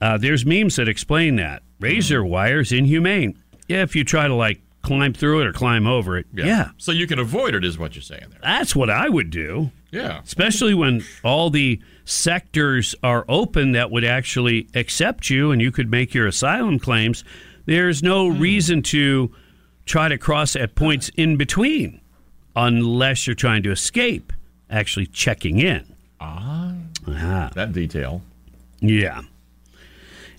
Uh, 0.01 0.17
there's 0.17 0.43
memes 0.45 0.75
that 0.77 0.87
explain 0.87 1.35
that. 1.37 1.61
Razor 1.79 2.23
wire 2.25 2.61
is 2.61 2.71
inhumane. 2.71 3.37
Yeah, 3.67 3.81
if 3.83 3.95
you 3.95 4.03
try 4.03 4.27
to, 4.27 4.33
like, 4.33 4.61
climb 4.81 5.13
through 5.13 5.41
it 5.41 5.47
or 5.47 5.53
climb 5.53 5.87
over 5.87 6.17
it. 6.17 6.25
Yeah. 6.33 6.69
So 6.77 6.91
you 6.91 7.07
can 7.07 7.17
avoid 7.19 7.55
it, 7.55 7.63
is 7.63 7.77
what 7.77 7.95
you're 7.95 8.01
saying 8.01 8.25
there. 8.29 8.39
That's 8.43 8.75
what 8.75 8.89
I 8.89 9.07
would 9.07 9.29
do, 9.29 9.71
Yeah. 9.91 10.19
especially 10.23 10.73
when 10.73 11.03
all 11.23 11.49
the 11.49 11.79
sectors 12.03 12.93
are 13.01 13.23
open 13.29 13.71
that 13.71 13.91
would 13.91 14.03
actually 14.03 14.67
accept 14.75 15.29
you 15.29 15.51
and 15.51 15.61
you 15.61 15.71
could 15.71 15.89
make 15.89 16.13
your 16.13 16.27
asylum 16.27 16.79
claims. 16.79 17.23
There's 17.65 18.03
no 18.03 18.27
reason 18.27 18.81
to 18.83 19.31
try 19.85 20.09
to 20.09 20.17
cross 20.17 20.55
at 20.57 20.75
points 20.75 21.09
in 21.15 21.37
between 21.37 22.01
unless 22.57 23.25
you're 23.25 23.35
trying 23.35 23.63
to 23.63 23.71
escape 23.71 24.33
actually 24.69 25.05
checking 25.07 25.59
in. 25.59 25.85
Ah, 26.19 26.73
Ah. 27.07 27.49
that 27.55 27.71
detail. 27.73 28.21
Yeah. 28.81 29.21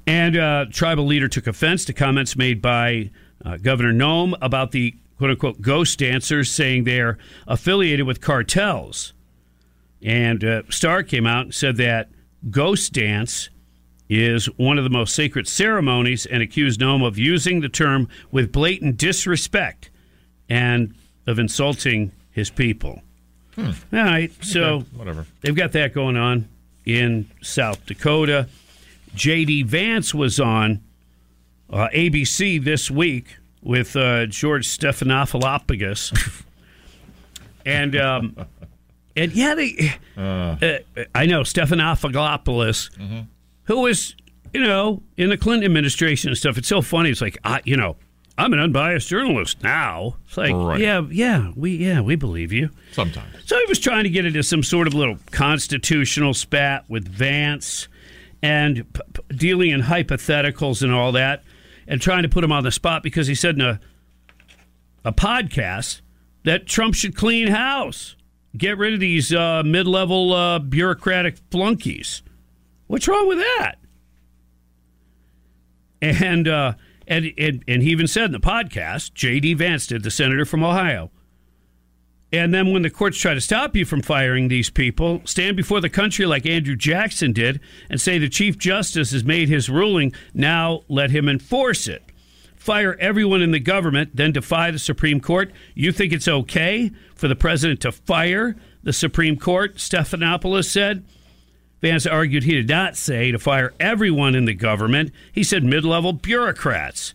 And 0.06 0.36
uh, 0.36 0.66
tribal 0.70 1.06
leader 1.06 1.28
took 1.28 1.46
offense 1.46 1.84
to 1.86 1.92
comments 1.92 2.36
made 2.36 2.60
by 2.60 3.10
uh, 3.44 3.56
Governor 3.56 3.92
Noem 3.92 4.34
about 4.42 4.72
the 4.72 4.94
quote 5.16 5.30
unquote 5.30 5.60
ghost 5.60 5.98
dancers, 5.98 6.50
saying 6.50 6.84
they're 6.84 7.18
affiliated 7.46 8.06
with 8.06 8.20
cartels. 8.20 9.12
And 10.02 10.44
uh, 10.44 10.62
Starr 10.68 11.02
came 11.02 11.26
out 11.26 11.46
and 11.46 11.54
said 11.54 11.76
that 11.78 12.10
ghost 12.50 12.92
dance 12.92 13.48
is 14.10 14.46
one 14.58 14.76
of 14.76 14.84
the 14.84 14.90
most 14.90 15.14
sacred 15.14 15.48
ceremonies 15.48 16.26
and 16.26 16.42
accused 16.42 16.78
Noem 16.80 17.06
of 17.06 17.16
using 17.16 17.60
the 17.62 17.70
term 17.70 18.06
with 18.30 18.52
blatant 18.52 18.98
disrespect 18.98 19.88
and 20.50 20.94
of 21.26 21.38
insulting 21.38 22.12
his 22.30 22.50
people. 22.50 23.00
All 23.56 23.72
right, 23.92 24.30
so 24.44 24.62
Okay, 24.78 24.86
whatever. 24.96 25.26
they've 25.40 25.54
got 25.54 25.72
that 25.72 25.94
going 25.94 26.16
on 26.18 26.48
in 26.84 27.30
South 27.40 27.86
Dakota. 27.86 28.48
J.D. 29.14 29.62
Vance 29.64 30.14
was 30.14 30.40
on 30.40 30.80
uh, 31.70 31.88
ABC 31.94 32.62
this 32.62 32.90
week 32.90 33.36
with 33.62 33.96
uh, 33.96 34.26
George 34.26 34.66
Stephanopoulos. 34.68 36.44
and, 37.66 37.96
um, 37.96 38.36
and 39.16 39.32
yeah, 39.32 39.54
they, 39.54 39.92
uh, 40.16 40.56
I 41.14 41.26
know 41.26 41.40
Stephanopoulos, 41.42 43.26
who 43.64 43.80
was, 43.80 44.14
you 44.52 44.60
know, 44.60 45.02
in 45.16 45.30
the 45.30 45.36
Clinton 45.36 45.64
administration 45.64 46.28
and 46.28 46.36
stuff. 46.38 46.58
It's 46.58 46.68
so 46.68 46.82
funny. 46.82 47.10
It's 47.10 47.20
like, 47.20 47.38
I, 47.44 47.60
you 47.64 47.76
know, 47.76 47.96
I'm 48.36 48.52
an 48.52 48.58
unbiased 48.58 49.08
journalist 49.08 49.62
now. 49.62 50.16
It's 50.26 50.36
like, 50.36 50.52
Right. 50.52 50.80
yeah, 50.80 51.02
yeah, 51.10 51.52
we, 51.54 51.76
yeah, 51.76 52.00
we 52.00 52.16
believe 52.16 52.52
you. 52.52 52.70
Sometimes. 52.92 53.28
So 53.46 53.56
he 53.56 53.64
was 53.68 53.78
trying 53.78 54.04
to 54.04 54.10
get 54.10 54.26
into 54.26 54.42
some 54.42 54.62
sort 54.64 54.88
of 54.88 54.94
little 54.94 55.18
constitutional 55.30 56.34
spat 56.34 56.84
with 56.88 57.06
Vance 57.08 57.86
and 58.44 58.92
p- 58.92 59.00
dealing 59.34 59.70
in 59.70 59.80
hypotheticals 59.80 60.82
and 60.82 60.92
all 60.92 61.12
that 61.12 61.42
and 61.86 61.98
trying 61.98 62.24
to 62.24 62.28
put 62.28 62.44
him 62.44 62.52
on 62.52 62.62
the 62.62 62.70
spot 62.70 63.02
because 63.02 63.26
he 63.26 63.34
said 63.34 63.54
in 63.54 63.62
a, 63.62 63.80
a 65.02 65.12
podcast 65.14 66.02
that 66.42 66.66
Trump 66.66 66.94
should 66.94 67.16
clean 67.16 67.46
house, 67.46 68.16
get 68.54 68.76
rid 68.76 68.92
of 68.92 69.00
these 69.00 69.32
uh, 69.32 69.62
mid 69.64 69.86
level 69.86 70.34
uh, 70.34 70.58
bureaucratic 70.58 71.38
flunkies. 71.50 72.22
What's 72.86 73.08
wrong 73.08 73.26
with 73.26 73.38
that? 73.38 73.76
And, 76.02 76.46
uh, 76.46 76.74
and, 77.08 77.32
and, 77.38 77.64
and 77.66 77.82
he 77.82 77.88
even 77.92 78.06
said 78.06 78.26
in 78.26 78.32
the 78.32 78.40
podcast, 78.40 79.14
J.D. 79.14 79.54
Vance 79.54 79.86
did, 79.86 80.02
the 80.02 80.10
senator 80.10 80.44
from 80.44 80.62
Ohio, 80.62 81.10
and 82.34 82.52
then 82.52 82.72
when 82.72 82.82
the 82.82 82.90
courts 82.90 83.18
try 83.18 83.34
to 83.34 83.40
stop 83.40 83.76
you 83.76 83.84
from 83.84 84.02
firing 84.02 84.48
these 84.48 84.68
people, 84.68 85.22
stand 85.24 85.56
before 85.56 85.80
the 85.80 85.88
country 85.88 86.26
like 86.26 86.46
Andrew 86.46 86.74
Jackson 86.74 87.32
did 87.32 87.60
and 87.88 88.00
say 88.00 88.18
the 88.18 88.28
Chief 88.28 88.58
Justice 88.58 89.12
has 89.12 89.24
made 89.24 89.48
his 89.48 89.68
ruling, 89.68 90.12
now 90.32 90.82
let 90.88 91.10
him 91.10 91.28
enforce 91.28 91.86
it. 91.86 92.02
Fire 92.56 92.96
everyone 92.98 93.40
in 93.42 93.52
the 93.52 93.60
government, 93.60 94.16
then 94.16 94.32
defy 94.32 94.70
the 94.70 94.78
Supreme 94.78 95.20
Court. 95.20 95.52
You 95.74 95.92
think 95.92 96.12
it's 96.12 96.26
okay 96.26 96.90
for 97.14 97.28
the 97.28 97.36
president 97.36 97.80
to 97.82 97.92
fire 97.92 98.56
the 98.82 98.92
Supreme 98.92 99.36
Court? 99.36 99.76
Stephanopoulos 99.76 100.68
said. 100.68 101.04
Vance 101.82 102.06
argued 102.06 102.44
he 102.44 102.54
did 102.54 102.68
not 102.68 102.96
say 102.96 103.30
to 103.30 103.38
fire 103.38 103.74
everyone 103.78 104.34
in 104.34 104.46
the 104.46 104.54
government. 104.54 105.12
He 105.30 105.44
said 105.44 105.62
mid 105.62 105.84
level 105.84 106.14
bureaucrats. 106.14 107.14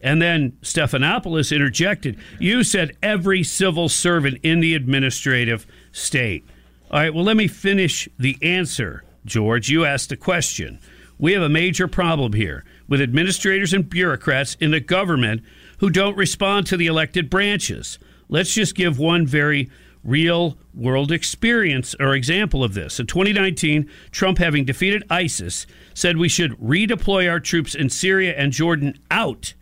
And 0.00 0.22
then 0.22 0.52
Stephanopoulos 0.62 1.54
interjected, 1.54 2.18
You 2.38 2.62
said 2.62 2.96
every 3.02 3.42
civil 3.42 3.88
servant 3.88 4.38
in 4.42 4.60
the 4.60 4.74
administrative 4.74 5.66
state. 5.92 6.44
All 6.90 7.00
right, 7.00 7.12
well, 7.12 7.24
let 7.24 7.36
me 7.36 7.48
finish 7.48 8.08
the 8.18 8.38
answer, 8.40 9.04
George. 9.24 9.68
You 9.68 9.84
asked 9.84 10.08
the 10.08 10.16
question. 10.16 10.78
We 11.18 11.32
have 11.32 11.42
a 11.42 11.48
major 11.48 11.88
problem 11.88 12.32
here 12.32 12.64
with 12.88 13.02
administrators 13.02 13.72
and 13.74 13.90
bureaucrats 13.90 14.56
in 14.60 14.70
the 14.70 14.80
government 14.80 15.42
who 15.78 15.90
don't 15.90 16.16
respond 16.16 16.66
to 16.68 16.76
the 16.76 16.86
elected 16.86 17.28
branches. 17.28 17.98
Let's 18.28 18.54
just 18.54 18.74
give 18.74 18.98
one 18.98 19.26
very 19.26 19.68
real 20.04 20.56
world 20.74 21.10
experience 21.10 21.94
or 21.98 22.14
example 22.14 22.62
of 22.62 22.74
this. 22.74 23.00
In 23.00 23.06
2019, 23.06 23.90
Trump, 24.10 24.38
having 24.38 24.64
defeated 24.64 25.02
ISIS, 25.10 25.66
said 25.92 26.16
we 26.16 26.28
should 26.28 26.52
redeploy 26.52 27.30
our 27.30 27.40
troops 27.40 27.74
in 27.74 27.90
Syria 27.90 28.34
and 28.36 28.52
Jordan 28.52 28.98
out 29.10 29.54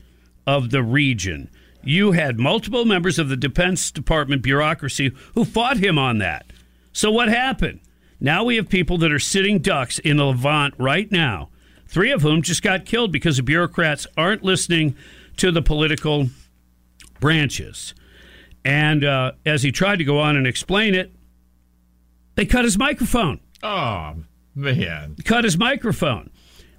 of 0.46 0.70
the 0.70 0.82
region. 0.82 1.50
You 1.82 2.12
had 2.12 2.38
multiple 2.38 2.84
members 2.84 3.18
of 3.18 3.28
the 3.28 3.36
Defense 3.36 3.90
Department 3.90 4.42
bureaucracy 4.42 5.12
who 5.34 5.44
fought 5.44 5.76
him 5.76 5.98
on 5.98 6.18
that. 6.18 6.46
So 6.92 7.10
what 7.10 7.28
happened? 7.28 7.80
Now 8.18 8.44
we 8.44 8.56
have 8.56 8.68
people 8.68 8.98
that 8.98 9.12
are 9.12 9.18
sitting 9.18 9.58
ducks 9.58 9.98
in 9.98 10.16
the 10.16 10.24
Levant 10.24 10.74
right 10.78 11.10
now, 11.12 11.50
three 11.86 12.10
of 12.10 12.22
whom 12.22 12.42
just 12.42 12.62
got 12.62 12.86
killed 12.86 13.12
because 13.12 13.36
the 13.36 13.42
bureaucrats 13.42 14.06
aren't 14.16 14.42
listening 14.42 14.96
to 15.36 15.52
the 15.52 15.62
political 15.62 16.28
branches. 17.20 17.94
And 18.64 19.04
uh, 19.04 19.32
as 19.44 19.62
he 19.62 19.70
tried 19.70 19.96
to 19.96 20.04
go 20.04 20.18
on 20.18 20.36
and 20.36 20.46
explain 20.46 20.94
it, 20.94 21.12
they 22.34 22.46
cut 22.46 22.64
his 22.64 22.78
microphone. 22.78 23.40
Oh, 23.62 24.14
man. 24.54 25.16
Cut 25.24 25.44
his 25.44 25.56
microphone. 25.56 26.30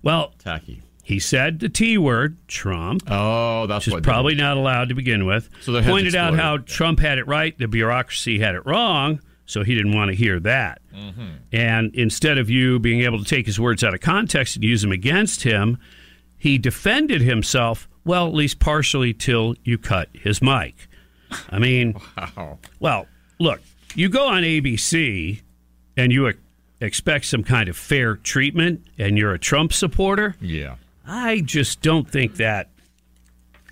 Well, 0.03 0.34
Tacky. 0.39 0.82
He 1.08 1.20
said 1.20 1.60
the 1.60 1.70
T 1.70 1.98
word, 1.98 2.36
Trump. 2.50 3.02
Oh, 3.10 3.65
that's 3.65 3.86
which 3.86 3.88
is 3.88 3.93
what 3.93 4.04
probably 4.04 4.36
not 4.36 4.58
allowed 4.58 4.89
to 4.89 4.93
begin 4.93 5.26
with. 5.26 5.48
So 5.62 5.82
pointed 5.82 6.15
out 6.15 6.36
how. 6.36 6.58
Trump 6.58 7.00
had 7.00 7.17
it 7.17 7.26
right, 7.28 7.58
the 7.58 7.65
bureaucracy 7.70 8.39
had 8.39 8.56
it 8.56 8.65
wrong, 8.65 9.22
so 9.46 9.63
he 9.63 9.74
didn't 9.74 9.96
want 9.96 10.10
to 10.12 10.15
hear 10.17 10.38
that. 10.41 10.82
Mm-hmm. 10.93 11.28
And 11.54 11.96
instead 11.96 12.38
of 12.38 12.50
you 12.50 12.78
being 12.78 13.04
able 13.04 13.20
to 13.20 13.24
take 13.24 13.46
his 13.46 13.58
words 13.58 13.86
out 13.86 13.93
of 13.93 14.02
context 14.02 14.58
and 14.58 14.65
use 14.65 14.82
them 14.82 14.91
against 14.91 15.43
him, 15.43 15.78
he 16.38 16.58
defended 16.58 17.22
himself, 17.22 17.88
well, 18.04 18.28
at 18.28 18.34
least 18.34 18.60
partially, 18.60 19.13
till 19.13 19.56
you 19.63 19.78
cut 19.78 20.10
his 20.12 20.41
mic. 20.41 20.89
I 21.50 21.58
mean, 21.58 21.96
Wow. 22.36 22.60
well, 22.82 23.08
look, 23.39 23.62
you 23.96 24.10
go 24.10 24.28
on 24.28 24.43
ABC 24.43 25.39
and 25.96 26.12
you 26.12 26.34
expect 26.82 27.24
some 27.28 27.43
kind 27.46 27.70
of 27.70 27.78
fair 27.78 28.17
treatment, 28.17 28.86
and 28.98 29.17
you're 29.17 29.34
a 29.34 29.39
Trump 29.39 29.72
supporter. 29.72 30.36
Yeah. 30.41 30.76
I 31.08 31.39
just 31.41 31.82
don't 31.82 32.10
think 32.10 32.36
that 32.36 32.70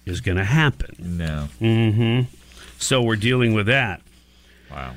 is 0.05 0.21
going 0.21 0.37
to 0.37 0.43
happen. 0.43 0.95
No. 0.99 1.49
Mm-hmm. 1.59 2.33
So 2.77 3.01
we're 3.01 3.15
dealing 3.15 3.53
with 3.53 3.67
that. 3.67 4.01
Wow. 4.71 4.93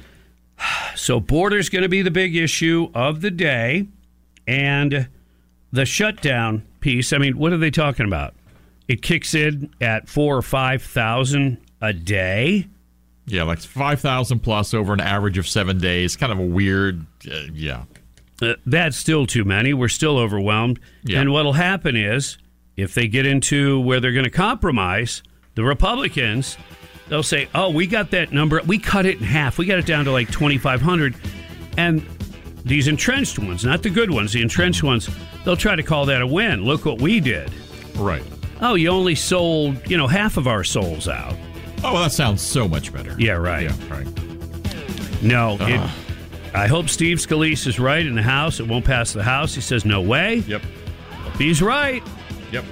So 0.94 1.20
border's 1.20 1.68
going 1.68 1.82
to 1.82 1.88
be 1.88 2.02
the 2.02 2.10
big 2.10 2.34
issue 2.34 2.90
of 2.94 3.20
the 3.20 3.30
day, 3.30 3.86
and 4.46 5.08
the 5.72 5.86
shutdown 5.86 6.66
piece. 6.80 7.12
I 7.12 7.18
mean, 7.18 7.38
what 7.38 7.52
are 7.52 7.56
they 7.58 7.70
talking 7.70 8.06
about? 8.06 8.34
It 8.88 9.02
kicks 9.02 9.34
in 9.34 9.70
at 9.80 10.08
four 10.08 10.36
or 10.36 10.42
five 10.42 10.82
thousand 10.82 11.58
a 11.80 11.92
day. 11.92 12.66
Yeah, 13.26 13.42
like 13.42 13.60
5,000 13.60 14.40
plus 14.40 14.72
over 14.72 14.94
an 14.94 15.00
average 15.00 15.36
of 15.36 15.46
seven 15.46 15.78
days. 15.78 16.16
Kind 16.16 16.32
of 16.32 16.38
a 16.38 16.46
weird, 16.46 17.04
uh, 17.30 17.40
yeah. 17.52 17.84
Uh, 18.40 18.54
that's 18.66 18.96
still 18.96 19.26
too 19.26 19.44
many. 19.44 19.74
We're 19.74 19.88
still 19.88 20.16
overwhelmed. 20.18 20.78
Yeah. 21.04 21.20
And 21.20 21.32
what'll 21.32 21.54
happen 21.54 21.96
is, 21.96 22.38
if 22.76 22.94
they 22.94 23.08
get 23.08 23.26
into 23.26 23.80
where 23.80 23.98
they're 24.00 24.12
going 24.12 24.24
to 24.24 24.30
compromise, 24.30 25.22
the 25.56 25.64
Republicans, 25.64 26.56
they'll 27.08 27.22
say, 27.24 27.48
"Oh, 27.54 27.70
we 27.70 27.86
got 27.86 28.10
that 28.12 28.32
number. 28.32 28.60
We 28.66 28.78
cut 28.78 29.06
it 29.06 29.18
in 29.18 29.24
half. 29.24 29.58
We 29.58 29.66
got 29.66 29.78
it 29.78 29.86
down 29.86 30.04
to 30.04 30.12
like 30.12 30.30
2,500." 30.30 31.14
And 31.76 32.04
these 32.64 32.86
entrenched 32.88 33.38
ones, 33.38 33.64
not 33.64 33.82
the 33.82 33.90
good 33.90 34.10
ones, 34.10 34.32
the 34.32 34.42
entrenched 34.42 34.82
ones, 34.82 35.08
they'll 35.44 35.56
try 35.56 35.74
to 35.74 35.82
call 35.82 36.06
that 36.06 36.22
a 36.22 36.26
win. 36.26 36.64
Look 36.64 36.84
what 36.84 37.00
we 37.00 37.18
did. 37.20 37.50
Right. 37.96 38.22
Oh, 38.60 38.74
you 38.74 38.88
only 38.90 39.14
sold, 39.14 39.88
you 39.90 39.96
know, 39.96 40.06
half 40.06 40.36
of 40.36 40.46
our 40.48 40.62
souls 40.64 41.08
out. 41.08 41.34
Oh, 41.84 41.92
well, 41.94 42.02
that 42.02 42.12
sounds 42.12 42.42
so 42.42 42.66
much 42.68 42.92
better. 42.92 43.14
Yeah, 43.18 43.32
right. 43.34 43.62
Yeah, 43.70 43.74
right. 43.88 45.22
No, 45.22 45.56
Uh. 45.60 45.66
it, 45.68 46.07
I 46.54 46.66
hope 46.66 46.88
Steve 46.88 47.18
Scalise 47.18 47.66
is 47.66 47.78
right 47.78 48.04
in 48.04 48.14
the 48.14 48.22
House. 48.22 48.60
It 48.60 48.66
won't 48.66 48.84
pass 48.84 49.12
the 49.12 49.22
House. 49.22 49.54
He 49.54 49.60
says 49.60 49.84
no 49.84 50.00
way. 50.00 50.36
Yep. 50.46 50.62
Hope 51.10 51.34
he's 51.34 51.60
right. 51.62 52.02
Yep. 52.52 52.64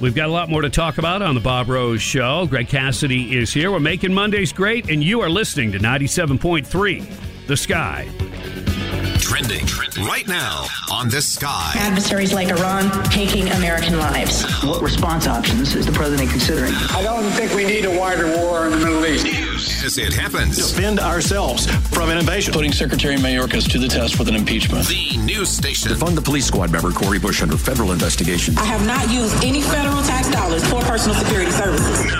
We've 0.00 0.14
got 0.14 0.28
a 0.28 0.32
lot 0.32 0.48
more 0.48 0.62
to 0.62 0.70
talk 0.70 0.98
about 0.98 1.22
on 1.22 1.34
the 1.34 1.40
Bob 1.40 1.68
Rose 1.68 2.00
Show. 2.00 2.46
Greg 2.46 2.68
Cassidy 2.68 3.36
is 3.36 3.52
here. 3.52 3.70
We're 3.70 3.80
making 3.80 4.14
Mondays 4.14 4.52
great, 4.52 4.90
and 4.90 5.02
you 5.02 5.20
are 5.20 5.28
listening 5.28 5.72
to 5.72 5.78
97.3 5.78 7.46
The 7.46 7.56
Sky. 7.56 8.08
Trending 9.18 9.66
right 10.06 10.26
now 10.28 10.66
on 10.90 11.08
the 11.08 11.20
sky. 11.20 11.72
Adversaries 11.76 12.32
like 12.32 12.48
Iran 12.48 13.04
taking 13.10 13.48
American 13.48 13.98
lives. 13.98 14.44
What 14.62 14.80
response 14.80 15.26
options 15.26 15.74
is 15.74 15.84
the 15.86 15.92
president 15.92 16.30
considering? 16.30 16.72
I 16.90 17.02
don't 17.02 17.24
think 17.32 17.52
we 17.52 17.66
need 17.66 17.84
a 17.84 17.98
wider 17.98 18.26
war 18.38 18.66
in 18.66 18.70
the 18.70 18.78
Middle 18.78 19.04
East. 19.04 19.26
As 19.58 19.98
it 19.98 20.12
happens. 20.12 20.56
Defend 20.56 21.00
ourselves 21.00 21.66
from 21.88 22.10
an 22.10 22.18
invasion. 22.18 22.52
Putting 22.52 22.72
Secretary 22.72 23.16
Mayorkas 23.16 23.68
to 23.72 23.78
the 23.78 23.88
test 23.88 24.18
with 24.18 24.28
an 24.28 24.36
impeachment. 24.36 24.86
The 24.86 25.16
news 25.18 25.48
station. 25.48 25.94
Fund 25.96 26.16
the 26.16 26.22
police 26.22 26.46
squad 26.46 26.70
member 26.70 26.92
Cori 26.92 27.18
Bush 27.18 27.42
under 27.42 27.56
federal 27.56 27.90
investigation. 27.92 28.56
I 28.56 28.64
have 28.64 28.86
not 28.86 29.10
used 29.10 29.44
any 29.44 29.60
federal 29.62 30.00
tax 30.02 30.30
dollars 30.30 30.64
for 30.70 30.80
personal 30.82 31.16
security 31.16 31.50
services. 31.50 32.12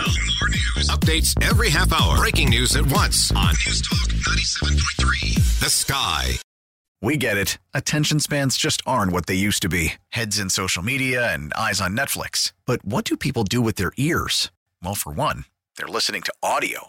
Updates 0.91 1.35
every 1.49 1.71
half 1.71 1.93
hour. 1.93 2.17
Breaking 2.17 2.51
news 2.51 2.75
at 2.75 2.91
once 2.91 3.31
on 3.33 3.55
News 3.67 3.83
Talk 3.83 4.09
97.3. 4.09 5.61
The 5.61 5.71
Sky. 5.71 6.39
We 7.01 7.17
get 7.17 7.37
it. 7.37 7.59
Attention 7.73 8.19
spans 8.19 8.57
just 8.57 8.83
aren't 8.85 9.13
what 9.13 9.27
they 9.27 9.35
used 9.35 9.63
to 9.63 9.69
be 9.69 9.95
heads 10.09 10.39
in 10.41 10.51
social 10.51 10.83
media 10.83 11.33
and 11.33 11.53
eyes 11.55 11.81
on 11.81 11.97
Netflix. 11.97 12.53
But 12.67 12.85
what 12.85 13.05
do 13.05 13.17
people 13.17 13.45
do 13.45 13.61
with 13.61 13.77
their 13.77 13.93
ears? 13.97 14.51
Well, 14.83 14.97
for 14.97 15.13
one, 15.13 15.45
they're 15.77 15.87
listening 15.87 16.23
to 16.23 16.33
audio. 16.43 16.89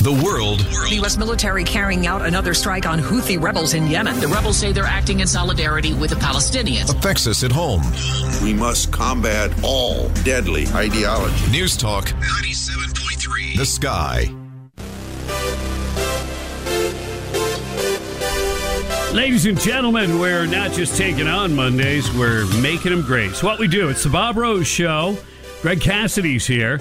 The 0.00 0.12
world. 0.24 0.60
The 0.60 0.96
U.S. 0.96 1.16
military 1.16 1.64
carrying 1.64 2.06
out 2.06 2.22
another 2.22 2.54
strike 2.54 2.86
on 2.86 2.98
Houthi 2.98 3.40
rebels 3.40 3.74
in 3.74 3.86
Yemen. 3.86 4.18
The 4.20 4.26
rebels 4.26 4.56
say 4.56 4.72
they're 4.72 4.84
acting 4.84 5.20
in 5.20 5.26
solidarity 5.26 5.92
with 5.92 6.10
the 6.10 6.16
Palestinians. 6.16 6.90
Affects 6.90 7.26
us 7.26 7.44
at 7.44 7.52
home. 7.52 7.82
We 8.42 8.54
must 8.54 8.90
combat 8.90 9.52
all 9.62 10.08
deadly 10.24 10.66
ideology. 10.68 11.50
News 11.52 11.76
Talk 11.76 12.06
97.3. 12.06 13.56
The 13.56 13.66
Sky. 13.66 14.28
Ladies 19.12 19.44
and 19.44 19.60
gentlemen, 19.60 20.18
we're 20.18 20.46
not 20.46 20.72
just 20.72 20.96
taking 20.96 21.28
on 21.28 21.54
Mondays, 21.54 22.10
we're 22.14 22.46
making 22.62 22.92
them 22.92 23.02
great. 23.02 23.30
It's 23.30 23.42
what 23.42 23.58
we 23.58 23.68
do. 23.68 23.90
It's 23.90 24.02
the 24.02 24.08
Bob 24.08 24.38
Rose 24.38 24.66
Show. 24.66 25.18
Greg 25.60 25.82
Cassidy's 25.82 26.46
here. 26.46 26.80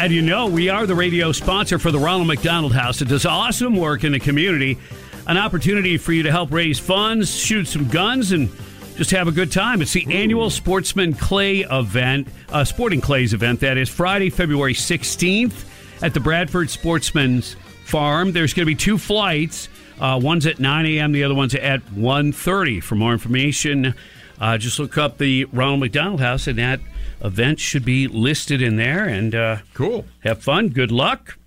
And 0.00 0.14
you 0.14 0.22
know, 0.22 0.46
we 0.46 0.70
are 0.70 0.86
the 0.86 0.94
radio 0.94 1.30
sponsor 1.30 1.78
for 1.78 1.92
the 1.92 1.98
Ronald 1.98 2.26
McDonald 2.26 2.72
House. 2.72 3.02
It 3.02 3.08
does 3.08 3.26
awesome 3.26 3.76
work 3.76 4.02
in 4.02 4.12
the 4.12 4.18
community. 4.18 4.78
An 5.26 5.36
opportunity 5.36 5.98
for 5.98 6.14
you 6.14 6.22
to 6.22 6.30
help 6.30 6.50
raise 6.52 6.78
funds, 6.78 7.36
shoot 7.36 7.66
some 7.66 7.86
guns, 7.86 8.32
and 8.32 8.48
just 8.96 9.10
have 9.10 9.28
a 9.28 9.30
good 9.30 9.52
time. 9.52 9.82
It's 9.82 9.92
the 9.92 10.06
Ooh. 10.08 10.10
annual 10.10 10.48
Sportsman 10.48 11.12
Clay 11.12 11.66
event, 11.70 12.28
uh, 12.48 12.64
Sporting 12.64 13.02
Clays 13.02 13.34
event, 13.34 13.60
that 13.60 13.76
is 13.76 13.90
Friday, 13.90 14.30
February 14.30 14.72
16th 14.72 15.66
at 16.02 16.14
the 16.14 16.20
Bradford 16.20 16.70
Sportsman's 16.70 17.56
Farm. 17.84 18.32
There's 18.32 18.54
going 18.54 18.64
to 18.64 18.72
be 18.72 18.76
two 18.76 18.96
flights. 18.96 19.68
Uh, 20.00 20.18
one's 20.22 20.46
at 20.46 20.58
9 20.58 20.86
a.m., 20.86 21.12
the 21.12 21.24
other 21.24 21.34
one's 21.34 21.54
at 21.54 21.84
1.30. 21.88 22.82
For 22.82 22.94
more 22.94 23.12
information, 23.12 23.94
uh, 24.40 24.56
just 24.56 24.78
look 24.78 24.96
up 24.96 25.18
the 25.18 25.44
Ronald 25.52 25.80
McDonald 25.80 26.20
House, 26.20 26.46
and 26.46 26.58
that 26.58 26.80
events 27.20 27.62
should 27.62 27.84
be 27.84 28.08
listed 28.08 28.62
in 28.62 28.76
there. 28.76 29.04
And 29.04 29.34
uh, 29.34 29.58
cool. 29.74 30.04
Have 30.20 30.42
fun. 30.42 30.68
Good 30.68 30.90
luck. 30.90 31.38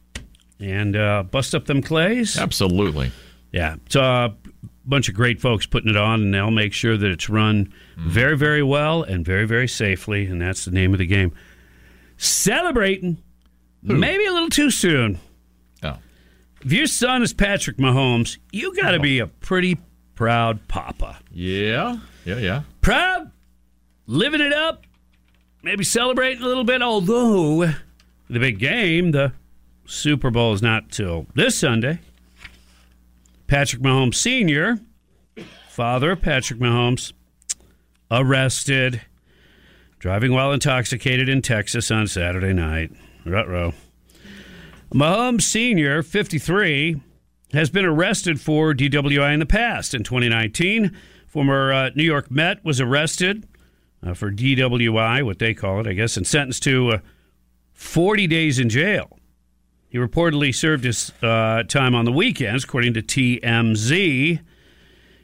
And 0.60 0.96
uh, 0.96 1.24
bust 1.24 1.54
up 1.56 1.66
them 1.66 1.82
clays. 1.82 2.38
Absolutely. 2.38 3.12
Yeah. 3.52 3.76
It's 3.86 3.96
a 3.96 4.34
bunch 4.86 5.10
of 5.10 5.16
great 5.16 5.42
folks 5.42 5.66
putting 5.66 5.90
it 5.90 5.98
on, 5.98 6.22
and 6.22 6.34
they'll 6.34 6.52
make 6.52 6.74
sure 6.74 6.98
that 6.98 7.12
it's 7.12 7.30
run 7.30 7.74
mm. 7.98 8.08
very, 8.08 8.38
very 8.38 8.64
well 8.64 9.04
and 9.04 9.26
very, 9.26 9.46
very 9.46 9.68
safely. 9.68 10.26
And 10.26 10.42
that's 10.42 10.66
the 10.66 10.72
name 10.72 10.94
of 10.94 11.00
the 11.00 11.06
game. 11.06 11.34
Celebrating. 12.18 13.22
Who? 13.86 13.96
Maybe 13.98 14.26
a 14.26 14.32
little 14.32 14.50
too 14.50 14.72
soon. 14.72 15.20
Oh. 15.84 15.98
If 16.62 16.72
your 16.72 16.88
son 16.88 17.24
is 17.24 17.34
Patrick 17.34 17.78
Mahomes, 17.78 18.38
you 18.52 18.74
got 18.76 18.92
to 18.92 18.98
oh. 18.98 19.02
be 19.02 19.20
a 19.20 19.28
pretty 19.28 19.78
proud 20.16 20.68
papa. 20.68 21.20
Yeah. 21.32 21.98
Yeah, 22.24 22.38
yeah. 22.38 22.62
Proud, 22.80 23.32
living 24.08 24.40
it 24.40 24.54
up, 24.54 24.86
maybe 25.64 25.84
celebrating 25.84 26.44
a 26.44 26.48
little 26.48 26.64
bit. 26.64 26.82
Although 26.84 27.74
the 28.30 28.40
big 28.40 28.60
game, 28.60 29.12
the 29.12 29.34
Super 29.86 30.30
Bowl, 30.30 30.54
is 30.54 30.62
not 30.62 30.92
till 30.92 31.26
this 31.34 31.58
Sunday. 31.58 32.00
Patrick 33.48 33.82
Mahomes 33.82 34.16
Sr., 34.16 34.80
father 35.70 36.12
of 36.12 36.22
Patrick 36.22 36.60
Mahomes, 36.60 37.14
arrested 38.12 39.02
driving 40.00 40.34
while 40.34 40.52
intoxicated 40.52 41.30
in 41.30 41.42
Texas 41.42 41.90
on 41.90 42.08
Saturday 42.08 42.54
night. 42.54 42.92
Rut-row. 43.26 43.74
Mahomes 44.94 45.44
Sr., 45.44 46.04
53, 46.04 47.02
has 47.54 47.70
been 47.70 47.86
arrested 47.86 48.42
for 48.42 48.74
DWI 48.74 49.34
in 49.34 49.40
the 49.40 49.46
past. 49.46 49.94
In 49.94 50.04
2019, 50.04 50.96
former 51.28 51.72
uh, 51.72 51.90
New 51.96 52.04
York 52.04 52.30
Met 52.30 52.64
was 52.66 52.82
arrested 52.82 53.48
uh, 54.06 54.14
for 54.14 54.32
DWI, 54.32 55.24
what 55.24 55.40
they 55.40 55.54
call 55.54 55.80
it, 55.80 55.88
I 55.88 55.94
guess, 55.94 56.18
and 56.18 56.28
sentenced 56.28 56.64
to 56.64 56.92
uh, 56.92 56.98
40 57.74 58.28
days 58.28 58.60
in 58.60 58.70
jail. 58.70 59.18
He 59.90 59.98
reportedly 59.98 60.54
served 60.54 60.84
his 60.84 61.12
uh, 61.22 61.64
time 61.64 61.94
on 61.94 62.06
the 62.06 62.12
weekends, 62.12 62.64
according 62.64 62.96
to 62.96 63.02
TMZ. 63.02 64.40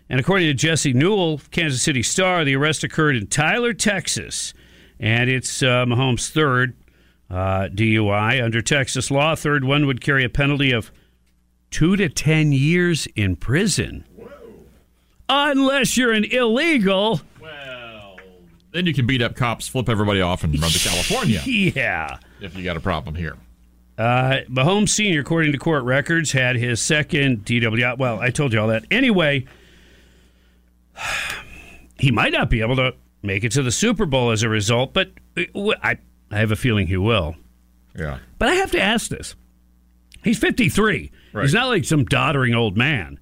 And 0.10 0.20
according 0.20 0.48
to 0.48 0.54
Jesse 0.54 0.94
Newell, 0.94 1.42
Kansas 1.52 1.82
City 1.82 2.04
Star, 2.04 2.44
the 2.44 2.56
arrest 2.56 2.84
occurred 2.84 3.16
in 3.16 3.28
Tyler, 3.28 3.74
Texas, 3.74 4.54
and 5.00 5.30
it's 5.30 5.62
uh, 5.62 5.86
Mahomes' 5.86 6.30
third 6.30 6.76
uh, 7.30 7.68
DUI. 7.74 8.44
Under 8.44 8.62
Texas 8.62 9.12
law, 9.12 9.36
third 9.36 9.64
one 9.64 9.86
would 9.86 10.02
carry 10.02 10.24
a 10.24 10.30
penalty 10.30 10.72
of 10.72 10.92
two 11.72 11.96
to 11.96 12.10
10 12.10 12.52
years 12.52 13.08
in 13.16 13.36
prison. 13.36 14.06
Whoa. 14.16 14.30
Unless 15.30 15.96
you're 15.96 16.12
an 16.12 16.26
illegal 16.26 17.22
then 18.72 18.86
you 18.86 18.94
can 18.94 19.06
beat 19.08 19.22
up 19.22 19.36
cops, 19.36 19.68
flip 19.68 19.90
everybody 19.90 20.22
off, 20.22 20.44
and 20.44 20.60
run 20.60 20.72
to 20.72 20.80
California. 20.90 21.42
yeah. 21.46 22.18
If 22.42 22.56
you 22.56 22.64
got 22.64 22.78
a 22.78 22.82
problem 22.82 23.16
here. 23.16 23.36
Uh, 23.98 24.42
Mahomes 24.50 24.90
Sr., 24.90 25.20
according 25.20 25.52
to 25.52 25.58
court 25.58 25.84
records, 25.84 26.32
had 26.32 26.56
his 26.56 26.82
second 26.82 27.44
DWI. 27.44 27.98
Well, 27.98 28.20
I 28.20 28.30
told 28.30 28.54
you 28.54 28.62
all 28.62 28.68
that. 28.70 28.86
Anyway, 28.90 29.46
he 32.00 32.12
might 32.12 32.32
not 32.32 32.50
be 32.50 32.62
able 32.62 32.76
to 32.78 32.94
make 33.22 33.44
it 33.44 33.52
to 33.54 33.64
the 33.64 33.72
Super 33.72 34.06
Bowl 34.06 34.32
as 34.32 34.44
a 34.44 34.50
result, 34.50 34.94
but 34.94 35.12
uh, 35.38 35.44
I, 35.84 35.98
I 36.32 36.38
have 36.38 36.52
a 36.52 36.56
feeling 36.56 36.88
he 36.88 36.98
will. 36.98 37.36
Yeah. 37.98 38.20
But 38.38 38.50
I 38.50 38.54
have 38.56 38.72
to 38.72 38.82
ask 38.82 39.10
this. 39.10 39.36
He's 40.24 40.38
53. 40.38 41.12
Right. 41.34 41.42
He's 41.42 41.54
not 41.54 41.68
like 41.68 41.86
some 41.86 42.06
doddering 42.06 42.56
old 42.56 42.78
man. 42.78 43.20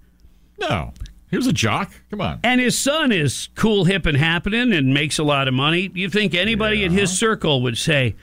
No. 0.60 0.94
He 1.30 1.36
was 1.38 1.48
a 1.48 1.54
jock. 1.54 1.92
Come 2.10 2.22
on. 2.22 2.40
And 2.44 2.62
his 2.62 2.78
son 2.78 3.12
is 3.12 3.50
cool, 3.56 3.86
hip, 3.86 4.06
and 4.06 4.18
happening 4.18 4.72
and 4.72 4.94
makes 4.94 5.20
a 5.20 5.24
lot 5.24 5.48
of 5.48 5.54
money. 5.54 5.92
You 5.94 6.10
think 6.10 6.34
anybody 6.34 6.80
yeah. 6.80 6.88
in 6.88 6.92
his 6.94 7.18
circle 7.18 7.62
would 7.64 7.78
say, 7.78 8.16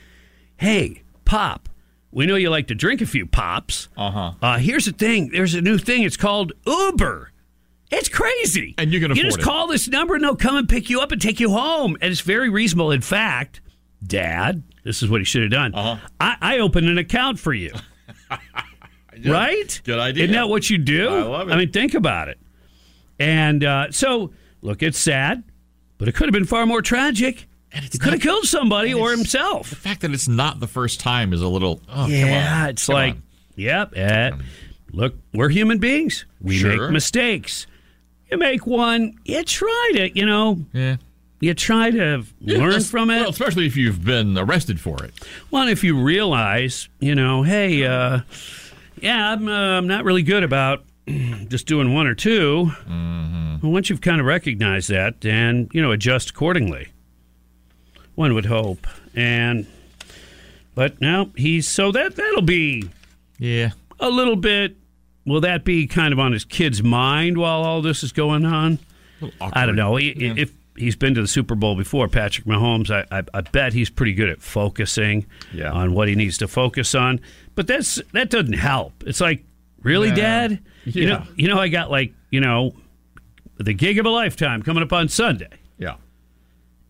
hey, 0.57 1.03
Pop, 1.25 1.69
we 2.11 2.27
know 2.27 2.37
you 2.37 2.49
like 2.49 2.69
to 2.69 2.75
drink 2.75 3.01
a 3.01 3.07
few 3.07 3.27
pops. 3.27 3.89
Uh-huh. 3.97 4.33
Uh, 4.41 4.59
here's 4.59 4.87
the 4.87 4.93
thing 4.93 5.31
there's 5.31 5.55
a 5.55 5.61
new 5.61 5.79
thing. 5.79 6.03
It's 6.03 6.17
called 6.17 6.53
Uber. 6.67 7.31
It's 7.91 8.09
crazy. 8.09 8.75
And 8.79 8.93
you 8.93 9.01
can 9.01 9.11
afford 9.11 9.19
You 9.19 9.25
just 9.25 9.41
it. 9.41 9.45
call 9.45 9.67
this 9.67 9.87
number 9.89 10.15
and 10.15 10.25
they'll 10.25 10.37
come 10.37 10.57
and 10.57 10.69
pick 10.69 10.89
you 10.89 11.01
up 11.01 11.13
and 11.13 11.21
take 11.21 11.41
you 11.41 11.51
home. 11.51 11.97
And 12.01 12.11
it's 12.11 12.23
very 12.23 12.49
reasonable. 12.49 12.91
In 12.91 13.03
fact, 13.03 13.61
Dad, 14.05 14.63
this 14.83 15.03
is 15.03 15.11
what 15.11 15.21
he 15.21 15.25
should 15.25 15.43
have 15.43 15.51
done. 15.51 15.75
Uh-huh. 15.75 15.97
I, 16.21 16.37
I 16.41 16.59
opened 16.59 16.89
an 16.89 16.99
account 16.99 17.39
for 17.39 17.53
you. 17.53 17.73
right? 19.27 19.81
Good 19.85 19.99
idea. 19.99 20.25
Isn't 20.25 20.35
that 20.35 20.49
what 20.49 20.71
you 20.71 20.79
do? 20.79 21.09
I 21.09 21.23
love 21.23 21.49
it. 21.49 21.53
I 21.53 21.57
mean, 21.57 21.71
think 21.73 21.95
about 21.95 22.29
it. 22.29 22.39
And 23.19 23.65
uh, 23.65 23.91
so, 23.93 24.33
look, 24.63 24.83
it's 24.83 24.99
sad, 24.99 25.45
but 25.99 26.09
it 26.09 26.15
could 26.15 26.27
have 26.27 26.33
been 26.33 26.45
far 26.45 26.67
more 26.67 26.83
tragic. 26.83 27.47
And 27.73 27.85
he 27.85 27.99
could 27.99 28.13
have 28.13 28.23
killed 28.23 28.45
somebody 28.45 28.95
or 28.95 29.11
himself. 29.11 29.71
The 29.71 29.77
fact 29.77 30.03
that 30.03 30.13
it's 30.13 30.29
not 30.29 30.61
the 30.61 30.69
first 30.69 31.01
time 31.01 31.33
is 31.33 31.43
a 31.43 31.49
little. 31.49 31.81
Oh, 31.89 32.07
yeah, 32.07 32.63
on, 32.63 32.69
it's 32.71 32.89
like, 32.89 33.15
on. 33.15 33.23
yep. 33.57 33.93
Uh, 33.97 34.37
look, 34.93 35.15
we're 35.33 35.49
human 35.49 35.79
beings. 35.79 36.25
We 36.41 36.57
sure. 36.57 36.77
make 36.77 36.93
mistakes. 36.93 37.67
You 38.31 38.39
make 38.39 38.65
one, 38.67 39.19
you 39.25 39.43
try 39.43 39.91
to, 39.95 40.17
you 40.17 40.25
know. 40.25 40.65
Yeah. 40.73 40.97
You 41.41 41.53
try 41.53 41.91
to 41.91 42.25
yeah, 42.41 42.59
learn 42.59 42.81
from 42.81 43.11
it. 43.11 43.21
Well, 43.21 43.31
especially 43.31 43.67
if 43.67 43.77
you've 43.77 44.05
been 44.05 44.39
arrested 44.39 44.81
for 44.81 45.05
it. 45.05 45.13
Well, 45.51 45.69
if 45.69 45.85
you 45.85 46.01
realize, 46.01 46.89
you 47.01 47.15
know, 47.15 47.43
hey, 47.43 47.85
uh, 47.85 48.21
yeah, 49.01 49.33
I'm, 49.33 49.47
uh, 49.47 49.53
I'm 49.53 49.87
not 49.87 50.05
really 50.05 50.23
good 50.23 50.43
about 50.43 50.85
just 51.49 51.67
doing 51.67 51.93
one 51.93 52.07
or 52.07 52.15
2 52.15 52.65
mm-hmm. 52.89 53.57
well, 53.63 53.73
once 53.73 53.91
you've 53.91 54.01
kind 54.01 54.21
of 54.21 54.27
recognized 54.27 54.91
that, 54.91 55.25
and 55.25 55.71
you 55.73 55.83
know, 55.83 55.93
adjust 55.93 56.31
accordingly. 56.31 56.89
One 58.15 58.35
would 58.35 58.47
hope. 58.47 58.87
And 59.15 59.67
but 60.75 61.01
now 61.01 61.31
he's 61.37 61.67
so 61.69 61.91
that 61.93 62.17
that'll 62.17 62.43
be 62.43 62.89
yeah 63.39 63.71
a 64.01 64.09
little 64.11 64.37
bit. 64.37 64.77
Will 65.27 65.41
that 65.41 65.65
be 65.65 65.87
kind 65.87 66.13
of 66.13 66.19
on 66.19 66.33
his 66.33 66.45
kid's 66.45 66.83
mind 66.83 67.39
while 67.39 67.63
all 67.63 67.81
this 67.83 68.03
is 68.03 68.13
going 68.13 68.45
on? 68.45 68.79
I 69.41 69.65
don't 69.65 69.77
know. 69.77 69.97
Yeah. 69.97 70.35
If 70.37 70.53
he's 70.77 70.97
been 70.97 71.15
to 71.15 71.23
the 71.23 71.29
Super 71.29 71.55
Bowl 71.55 71.77
before, 71.77 72.09
Patrick 72.09 72.47
Mahomes, 72.47 72.91
I, 72.91 73.07
I, 73.17 73.23
I 73.33 73.41
bet 73.41 73.73
he's 73.73 73.89
pretty 73.89 74.13
good 74.13 74.29
at 74.29 74.43
focusing 74.43 75.25
Yeah. 75.53 75.71
on 75.73 75.95
what 75.95 76.09
he 76.09 76.15
needs 76.15 76.37
to 76.39 76.49
focus 76.49 76.95
on. 76.95 77.21
But 77.55 77.67
that's 77.67 78.01
that 78.13 78.29
doesn't 78.31 78.53
help. 78.55 78.93
It's 79.07 79.21
like, 79.21 79.45
really, 79.83 80.09
Yeah. 80.09 80.15
Dad? 80.15 80.59
You 80.87 81.07
know, 81.07 81.23
you 81.37 81.49
know, 81.49 81.59
I 81.59 81.69
got 81.69 81.91
like 81.91 82.13
you 82.31 82.41
know, 82.41 82.75
the 83.59 83.73
gig 83.75 83.99
of 83.99 84.07
a 84.07 84.11
lifetime 84.11 84.63
coming 84.63 84.83
up 84.83 84.93
on 84.93 85.09
Sunday 85.09 85.49
Yeah. 85.79 85.95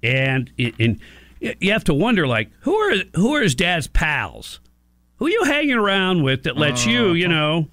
and 0.03 0.51
and 0.59 0.99
you 1.41 1.73
have 1.73 1.85
to 1.85 1.95
wonder 1.95 2.27
like 2.27 2.51
who 2.61 2.75
are 2.75 2.95
who 3.15 3.35
are 3.35 3.43
his 3.43 3.55
dad's 3.55 3.87
pals 3.87 4.61
who 5.17 5.27
are 5.27 5.31
you 5.31 5.45
hanging 5.45 5.75
around 5.77 6.23
with 6.23 6.45
that 6.45 6.57
lets 6.57 6.87
you 6.87 7.01
uh-huh. 7.05 7.13
you 7.13 7.29
know 7.29 7.69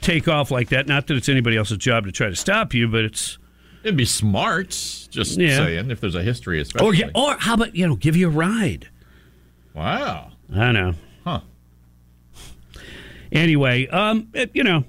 take 0.00 0.26
off 0.26 0.50
like 0.50 0.70
that 0.70 0.86
not 0.86 1.06
that 1.06 1.16
it's 1.16 1.28
anybody 1.28 1.56
else's 1.56 1.76
job 1.78 2.04
to 2.06 2.12
try 2.12 2.28
to 2.28 2.36
stop 2.36 2.74
you 2.74 2.88
but 2.88 3.04
it's 3.04 3.38
It'd 3.84 3.96
be 3.96 4.04
smart, 4.04 4.68
just 4.70 5.36
Yeah. 5.40 5.56
saying, 5.56 5.90
if 5.90 6.00
there's 6.00 6.14
a 6.14 6.22
history, 6.22 6.60
oh, 6.60 6.62
especially. 6.62 7.02
or, 7.16 7.32
or 7.32 7.36
how 7.40 7.54
about 7.54 7.74
you 7.74 7.84
know 7.86 7.96
give 7.96 8.14
you 8.16 8.28
a 8.28 8.30
ride 8.30 8.88
wow. 9.74 10.32
i 10.54 10.72
know 10.72 10.94
Huh. 11.24 11.40
Anyway 13.32 13.86
um 13.88 14.28
it, 14.34 14.50
you 14.54 14.62
know 14.62 14.84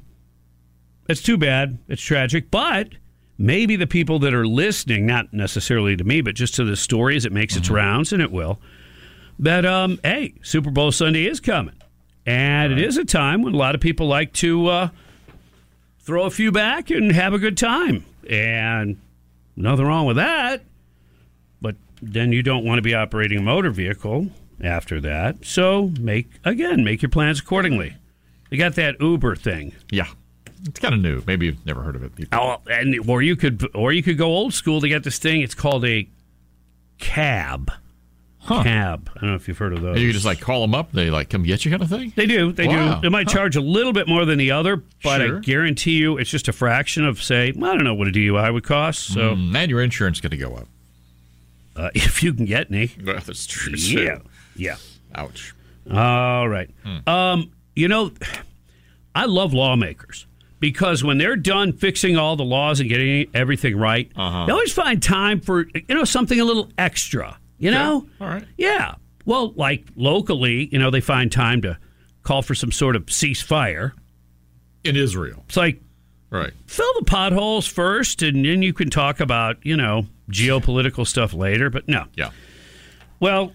it's 1.09 1.21
too 1.21 1.37
bad. 1.37 1.79
It's 1.87 2.01
tragic. 2.01 2.49
But 2.49 2.89
maybe 3.37 3.75
the 3.75 3.87
people 3.87 4.19
that 4.19 4.33
are 4.33 4.47
listening 4.47 5.05
not 5.05 5.33
necessarily 5.33 5.97
to 5.97 6.03
me 6.03 6.21
but 6.21 6.35
just 6.35 6.55
to 6.55 6.63
the 6.63 6.75
story 6.75 7.15
as 7.15 7.25
it 7.25 7.31
makes 7.31 7.55
its 7.57 7.69
rounds 7.69 8.13
and 8.13 8.21
it 8.21 8.31
will 8.31 8.59
that 9.39 9.65
um 9.65 9.99
hey 10.03 10.35
super 10.43 10.69
bowl 10.69 10.91
sunday 10.91 11.25
is 11.25 11.39
coming. 11.39 11.75
And 12.25 12.71
it 12.71 12.79
is 12.79 12.97
a 12.97 13.03
time 13.03 13.41
when 13.41 13.53
a 13.53 13.57
lot 13.57 13.75
of 13.75 13.81
people 13.81 14.07
like 14.07 14.33
to 14.33 14.67
uh 14.67 14.89
throw 15.99 16.23
a 16.23 16.29
few 16.29 16.51
back 16.51 16.89
and 16.89 17.11
have 17.11 17.33
a 17.33 17.39
good 17.39 17.57
time. 17.57 18.05
And 18.29 18.99
nothing 19.55 19.85
wrong 19.85 20.05
with 20.05 20.17
that. 20.17 20.63
But 21.61 21.75
then 22.01 22.31
you 22.31 22.43
don't 22.43 22.65
want 22.65 22.77
to 22.77 22.83
be 22.83 22.93
operating 22.93 23.39
a 23.39 23.41
motor 23.41 23.71
vehicle 23.71 24.27
after 24.61 25.01
that. 25.01 25.43
So 25.43 25.91
make 25.99 26.29
again 26.45 26.83
make 26.83 27.01
your 27.01 27.09
plans 27.09 27.39
accordingly 27.39 27.95
you 28.53 28.59
got 28.59 28.75
that 28.75 29.01
uber 29.01 29.35
thing 29.35 29.73
Yeah. 29.91 30.07
It's 30.65 30.79
kind 30.79 30.93
of 30.93 31.01
new. 31.01 31.21
Maybe 31.27 31.47
you've 31.47 31.65
never 31.65 31.81
heard 31.81 31.97
of 31.97 32.03
it. 32.03 32.11
Oh, 32.31 32.55
and 32.71 32.97
or 33.09 33.21
you 33.21 33.35
could 33.35 33.69
or 33.75 33.91
you 33.91 34.01
could 34.01 34.17
go 34.17 34.27
old 34.27 34.53
school 34.53 34.79
to 34.79 34.87
get 34.87 35.03
this 35.03 35.19
thing. 35.19 35.41
It's 35.41 35.53
called 35.55 35.83
a 35.83 36.07
cab. 36.99 37.69
Cab. 38.47 39.09
I 39.15 39.19
don't 39.21 39.29
know 39.29 39.35
if 39.35 39.47
you've 39.47 39.57
heard 39.57 39.71
of 39.73 39.81
those. 39.81 39.95
And 39.95 40.01
you 40.05 40.11
just 40.11 40.25
like 40.25 40.39
call 40.41 40.61
them 40.61 40.75
up. 40.75 40.91
They 40.91 41.09
like 41.09 41.29
come 41.29 41.43
get 41.43 41.63
you, 41.63 41.71
kind 41.71 41.81
of 41.83 41.89
thing. 41.89 42.11
They 42.15 42.25
do. 42.25 42.51
They 42.51 42.67
Wow. 42.67 42.95
do. 42.95 43.01
They 43.01 43.09
might 43.09 43.27
Huh. 43.29 43.33
charge 43.35 43.55
a 43.55 43.61
little 43.61 43.93
bit 43.93 44.07
more 44.07 44.25
than 44.25 44.37
the 44.37 44.51
other, 44.51 44.77
but 45.01 45.19
Sure. 45.21 45.37
I 45.37 45.39
guarantee 45.39 45.97
you 45.97 46.17
it's 46.17 46.29
just 46.29 46.47
a 46.49 46.53
fraction 46.53 47.05
of, 47.05 47.21
say, 47.23 47.49
I 47.49 47.51
don't 47.51 47.83
know 47.85 47.93
what 47.93 48.07
a 48.09 48.11
DUI 48.11 48.49
would 48.51 48.63
cost. 48.65 49.07
So 49.07 49.35
Mm, 49.35 49.55
and 49.55 49.69
your 49.69 49.81
insurance 49.81 50.19
going 50.19 50.31
to 50.31 50.37
go 50.37 50.55
up. 50.55 50.67
uh, 51.75 51.89
if 51.95 52.21
you 52.21 52.33
can 52.33 52.45
get 52.45 52.69
any. 52.69 52.91
Well, 53.03 53.15
that's 53.25 53.45
true. 53.47 53.73
Yeah. 53.75 54.15
too. 54.15 54.21
Yeah. 54.57 54.75
Ouch. 55.15 55.53
All 55.91 56.47
right. 56.49 56.69
Hmm. 56.85 57.09
Um, 57.09 57.51
you 57.75 57.87
know, 57.87 58.11
I 59.15 59.25
love 59.25 59.53
lawmakers 59.53 60.25
because 60.59 61.03
when 61.03 61.17
they're 61.17 61.35
done 61.35 61.73
fixing 61.73 62.17
all 62.17 62.35
the 62.35 62.43
laws 62.45 62.79
and 62.79 62.89
getting 62.89 63.27
everything 63.33 63.77
right, 63.77 64.11
Uh-huh. 64.15 64.45
they 64.45 64.51
always 64.51 64.71
find 64.73 65.01
time 65.01 65.39
for 65.41 65.67
you 65.73 65.95
know 65.95 66.03
something 66.05 66.39
a 66.39 66.45
little 66.45 66.69
extra. 66.77 67.37
You 67.59 67.71
know, 67.71 68.07
All 68.19 68.27
right. 68.27 68.45
yeah. 68.57 68.95
Well, 69.25 69.53
like 69.55 69.85
locally, 69.95 70.67
you 70.71 70.79
know, 70.79 70.89
they 70.91 70.99
find 70.99 71.31
time 71.31 71.61
to 71.61 71.77
call 72.23 72.41
for 72.41 72.55
some 72.55 72.71
sort 72.71 72.95
of 72.95 73.05
ceasefire. 73.05 73.91
In 74.83 74.97
Israel. 74.97 75.43
It's 75.47 75.55
like 75.55 75.81
Right. 76.29 76.51
fill 76.65 76.91
the 76.99 77.05
potholes 77.05 77.65
first, 77.67 78.21
and 78.21 78.43
then 78.43 78.61
you 78.61 78.73
can 78.73 78.89
talk 78.89 79.19
about 79.21 79.57
you 79.63 79.77
know 79.77 80.07
geopolitical 80.29 81.07
stuff 81.07 81.33
later. 81.33 81.69
But 81.69 81.87
no, 81.87 82.05
Yeah. 82.17 82.31
well, 83.21 83.53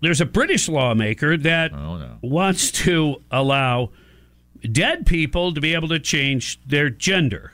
there's 0.00 0.20
a 0.20 0.26
British 0.26 0.68
lawmaker 0.68 1.36
that 1.38 1.72
Oh, 1.72 1.96
no. 1.98 2.18
wants 2.22 2.70
to 2.72 3.22
allow 3.30 3.90
dead 4.72 5.06
people 5.06 5.52
to 5.54 5.60
be 5.60 5.74
able 5.74 5.88
to 5.88 5.98
change 5.98 6.60
their 6.66 6.90
gender. 6.90 7.52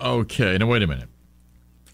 Okay. 0.00 0.56
Now, 0.58 0.66
wait 0.66 0.82
a 0.82 0.86
minute. 0.86 1.08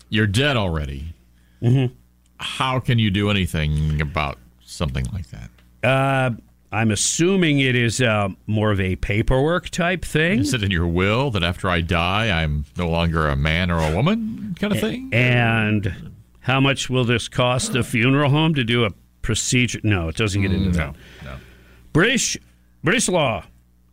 You're 0.09 0.27
dead 0.27 0.57
already. 0.57 1.15
Mm-hmm. 1.63 1.95
How 2.39 2.79
can 2.81 2.99
you 2.99 3.11
do 3.11 3.31
anything 3.31 4.01
about 4.01 4.39
something 4.65 5.05
like 5.13 5.27
that? 5.31 5.51
Uh, 5.83 6.31
I'm 6.71 6.91
assuming 6.91 7.61
it 7.61 7.75
is 7.75 8.01
uh, 8.01 8.29
more 8.47 8.71
of 8.71 8.81
a 8.81 8.97
paperwork 8.97 9.69
type 9.71 10.05
thing. 10.05 10.41
Is 10.41 10.55
it 10.55 10.63
in 10.63 10.71
your 10.71 10.87
will 10.87 11.31
that 11.33 11.43
after 11.43 11.69
I 11.69 11.81
die, 11.81 12.43
I'm 12.43 12.65
no 12.77 12.89
longer 12.89 13.29
a 13.29 13.37
man 13.37 13.71
or 13.71 13.79
a 13.81 13.95
woman 13.95 14.57
kind 14.59 14.73
of 14.73 14.81
thing? 14.81 15.11
And 15.13 16.13
how 16.49 16.59
much 16.61 16.91
will 16.91 17.05
this 17.05 17.29
cost 17.29 17.73
the 17.75 17.85
funeral 17.85 18.31
home 18.31 18.55
to 18.55 18.65
do 18.65 18.85
a 18.85 18.91
procedure? 19.23 19.79
No, 19.85 20.09
it 20.09 20.17
doesn't 20.17 20.43
get 20.43 20.51
into 20.51 20.71
that. 20.71 20.89
Mm, 20.95 20.97
No. 21.25 21.31
No. 21.31 21.37
British 21.93 22.37
British 22.83 23.09
law 23.09 23.45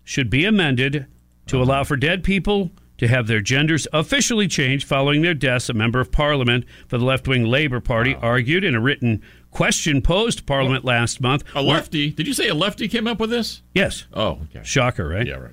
should 0.03 0.29
be 0.29 0.45
amended 0.45 1.05
to 1.47 1.61
allow 1.61 1.83
for 1.83 1.95
dead 1.97 2.23
people 2.23 2.71
to 2.97 3.07
have 3.07 3.27
their 3.27 3.41
genders 3.41 3.87
officially 3.91 4.47
changed 4.47 4.87
following 4.87 5.21
their 5.21 5.33
deaths. 5.33 5.69
A 5.69 5.73
member 5.73 5.99
of 5.99 6.11
Parliament 6.11 6.63
for 6.87 6.97
the 6.97 7.03
left 7.05 7.27
wing 7.27 7.43
Labour 7.43 7.81
Party 7.81 8.15
argued 8.15 8.63
in 8.63 8.73
a 8.73 8.79
written 8.79 9.21
question 9.51 10.01
posed 10.01 10.37
to 10.39 10.43
Parliament 10.45 10.85
last 10.85 11.19
month. 11.19 11.43
A 11.55 11.61
lefty? 11.61 12.09
Did 12.11 12.25
you 12.27 12.33
say 12.33 12.47
a 12.47 12.53
lefty 12.55 12.87
came 12.87 13.05
up 13.07 13.19
with 13.19 13.29
this? 13.31 13.61
Yes. 13.73 14.05
Oh, 14.13 14.39
okay. 14.49 14.61
Shocker, 14.63 15.07
right? 15.09 15.27
Yeah, 15.27 15.35
right. 15.35 15.51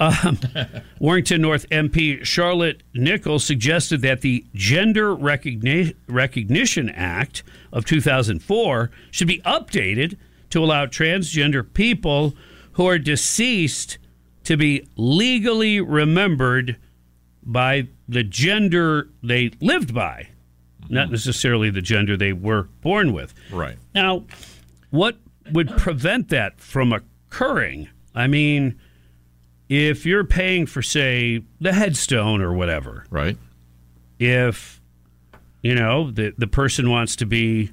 Um, 0.00 0.38
Warrington 0.98 1.42
North 1.42 1.68
MP 1.68 2.24
Charlotte 2.24 2.82
Nichols 2.94 3.44
suggested 3.44 4.00
that 4.00 4.22
the 4.22 4.44
Gender 4.54 5.14
Recogni- 5.14 5.94
Recognition 6.08 6.88
Act 6.88 7.42
of 7.70 7.84
2004 7.84 8.90
should 9.10 9.28
be 9.28 9.40
updated 9.42 10.16
to 10.48 10.64
allow 10.64 10.86
transgender 10.86 11.70
people 11.74 12.34
who 12.72 12.86
are 12.86 12.98
deceased 12.98 13.98
to 14.44 14.56
be 14.56 14.88
legally 14.96 15.80
remembered 15.80 16.76
by 17.42 17.86
the 18.08 18.22
gender 18.22 19.08
they 19.22 19.50
lived 19.60 19.94
by, 19.94 20.28
not 20.88 21.10
necessarily 21.10 21.68
the 21.70 21.82
gender 21.82 22.16
they 22.16 22.32
were 22.32 22.64
born 22.80 23.12
with. 23.12 23.34
Right. 23.52 23.76
Now, 23.94 24.24
what 24.90 25.18
would 25.52 25.68
prevent 25.76 26.30
that 26.30 26.58
from 26.58 26.92
occurring? 26.92 27.88
I 28.14 28.26
mean, 28.26 28.80
if 29.70 30.04
you're 30.04 30.24
paying 30.24 30.66
for, 30.66 30.82
say, 30.82 31.40
the 31.60 31.72
headstone 31.72 32.42
or 32.42 32.52
whatever, 32.52 33.06
Right. 33.08 33.38
if 34.18 34.80
you 35.62 35.74
know 35.74 36.10
the 36.10 36.34
the 36.36 36.46
person 36.46 36.90
wants 36.90 37.16
to 37.16 37.26
be 37.26 37.70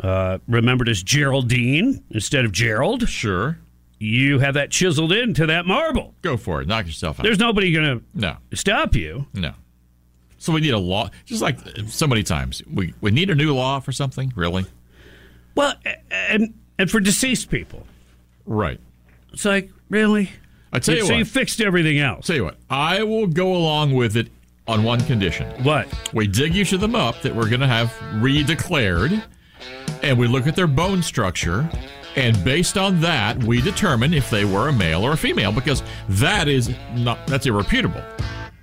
uh, 0.00 0.38
remembered 0.48 0.88
as 0.88 1.02
Geraldine 1.02 2.02
instead 2.10 2.44
of 2.44 2.52
Gerald, 2.52 3.08
Sure. 3.08 3.58
you 3.98 4.38
have 4.38 4.54
that 4.54 4.70
chiseled 4.70 5.12
into 5.12 5.46
that 5.46 5.66
marble. 5.66 6.14
Go 6.22 6.36
for 6.36 6.62
it. 6.62 6.68
Knock 6.68 6.86
yourself 6.86 7.18
out. 7.20 7.24
There's 7.24 7.38
nobody 7.38 7.72
going 7.72 7.98
to 7.98 8.04
no. 8.14 8.36
to 8.50 8.56
stop 8.56 8.94
you. 8.94 9.26
No. 9.34 9.52
So 10.38 10.52
we 10.52 10.60
need 10.60 10.72
a 10.72 10.78
law, 10.78 11.10
just 11.26 11.42
like 11.42 11.58
so 11.88 12.06
many 12.06 12.22
times. 12.22 12.62
We 12.72 12.94
we 13.00 13.10
need 13.10 13.28
a 13.28 13.34
new 13.34 13.54
law 13.54 13.80
for 13.80 13.90
something, 13.92 14.32
really? 14.36 14.64
Well, 15.56 15.74
and 16.10 16.54
and 16.78 16.88
for 16.90 17.00
deceased 17.00 17.50
people, 17.50 17.84
Right. 18.46 18.78
it's 19.32 19.44
like 19.44 19.70
really. 19.90 20.30
I 20.72 20.78
tell 20.78 20.94
you 20.94 21.02
so 21.02 21.08
what. 21.08 21.18
you 21.18 21.24
fixed 21.24 21.60
everything 21.60 21.98
else. 21.98 22.26
Tell 22.26 22.36
you 22.36 22.44
what, 22.44 22.56
I 22.68 23.02
will 23.02 23.26
go 23.26 23.54
along 23.54 23.94
with 23.94 24.16
it 24.16 24.28
on 24.66 24.84
one 24.84 25.00
condition. 25.00 25.48
What? 25.64 25.88
We 26.12 26.26
dig 26.26 26.54
each 26.54 26.72
of 26.72 26.80
them 26.80 26.94
up 26.94 27.20
that 27.22 27.34
we're 27.34 27.48
going 27.48 27.60
to 27.60 27.66
have 27.66 27.88
redeclared, 28.14 29.22
and 30.02 30.18
we 30.18 30.28
look 30.28 30.46
at 30.46 30.54
their 30.54 30.66
bone 30.66 31.02
structure, 31.02 31.68
and 32.16 32.42
based 32.44 32.76
on 32.76 33.00
that, 33.00 33.42
we 33.44 33.60
determine 33.60 34.12
if 34.12 34.28
they 34.30 34.44
were 34.44 34.68
a 34.68 34.72
male 34.72 35.04
or 35.04 35.12
a 35.12 35.16
female, 35.16 35.52
because 35.52 35.82
that 36.08 36.48
is 36.48 36.70
not 36.94 37.26
that's 37.26 37.46
irrefutable. 37.46 38.02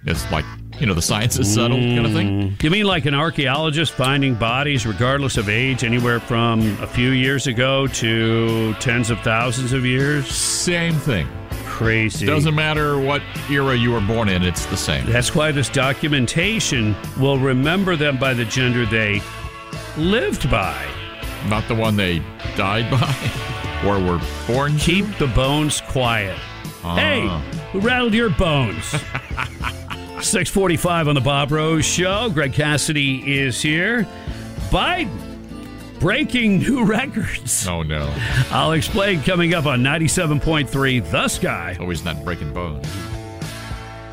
It's 0.06 0.30
like 0.32 0.46
you 0.80 0.86
know 0.86 0.94
the 0.94 1.02
science 1.02 1.40
is 1.40 1.52
settled 1.52 1.80
kind 1.80 2.06
of 2.06 2.14
thing. 2.14 2.52
Mm. 2.52 2.64
You 2.64 2.70
mean 2.70 2.86
like 2.86 3.06
an 3.06 3.16
archaeologist 3.16 3.94
finding 3.94 4.36
bodies 4.36 4.86
regardless 4.86 5.38
of 5.38 5.50
age, 5.50 5.84
anywhere 5.84 6.20
from 6.20 6.62
a 6.82 6.88
few 6.88 7.12
years 7.12 7.48
ago 7.48 7.88
to 7.88 8.74
tens 8.76 9.10
of 9.10 9.20
thousands 9.22 9.74
of 9.74 9.86
years? 9.86 10.28
Same 10.28 10.94
thing. 10.94 11.28
Crazy. 11.76 12.26
Doesn't 12.26 12.56
matter 12.56 12.98
what 12.98 13.22
era 13.50 13.76
you 13.76 13.92
were 13.92 14.00
born 14.00 14.30
in; 14.30 14.44
it's 14.44 14.66
the 14.68 14.78
same. 14.78 15.06
That's 15.08 15.36
why 15.36 15.52
this 15.52 15.68
documentation 15.68 16.96
will 17.20 17.38
remember 17.38 17.98
them 17.98 18.18
by 18.18 18.34
the 18.34 18.46
gender 18.46 18.86
they 18.86 19.22
lived 19.98 20.50
by. 20.50 20.88
Not 21.50 21.68
the 21.68 21.76
one 21.76 21.98
they 21.98 22.20
died 22.56 22.90
by 22.90 23.84
or 23.86 24.00
were 24.00 24.22
born. 24.48 24.78
Keep 24.78 25.18
the 25.18 25.28
bones 25.28 25.82
quiet. 25.82 26.40
Ah. 26.86 26.96
Hey, 26.96 27.28
who 27.74 27.86
rattled 27.86 28.14
your 28.14 28.30
bones? 28.30 28.86
645 30.22 31.10
on 31.10 31.16
the 31.16 31.20
Bob 31.20 31.52
Rose 31.52 31.84
Show. 31.84 32.30
Greg 32.30 32.54
Cassidy 32.54 33.38
is 33.38 33.62
here. 33.62 34.08
Biden 34.70 35.25
breaking 36.00 36.60
new 36.60 36.84
records. 36.86 37.68
Oh, 37.68 37.84
no. 37.84 38.14
I'll 38.52 38.74
explain 38.74 39.22
coming 39.24 39.54
up 39.54 39.66
on 39.66 39.82
97.3 39.82 41.12
The 41.12 41.28
Sky. 41.28 41.78
Oh, 41.80 41.90
he's 41.90 42.04
not 42.06 42.24
breaking 42.24 42.54
bones. 42.54 42.88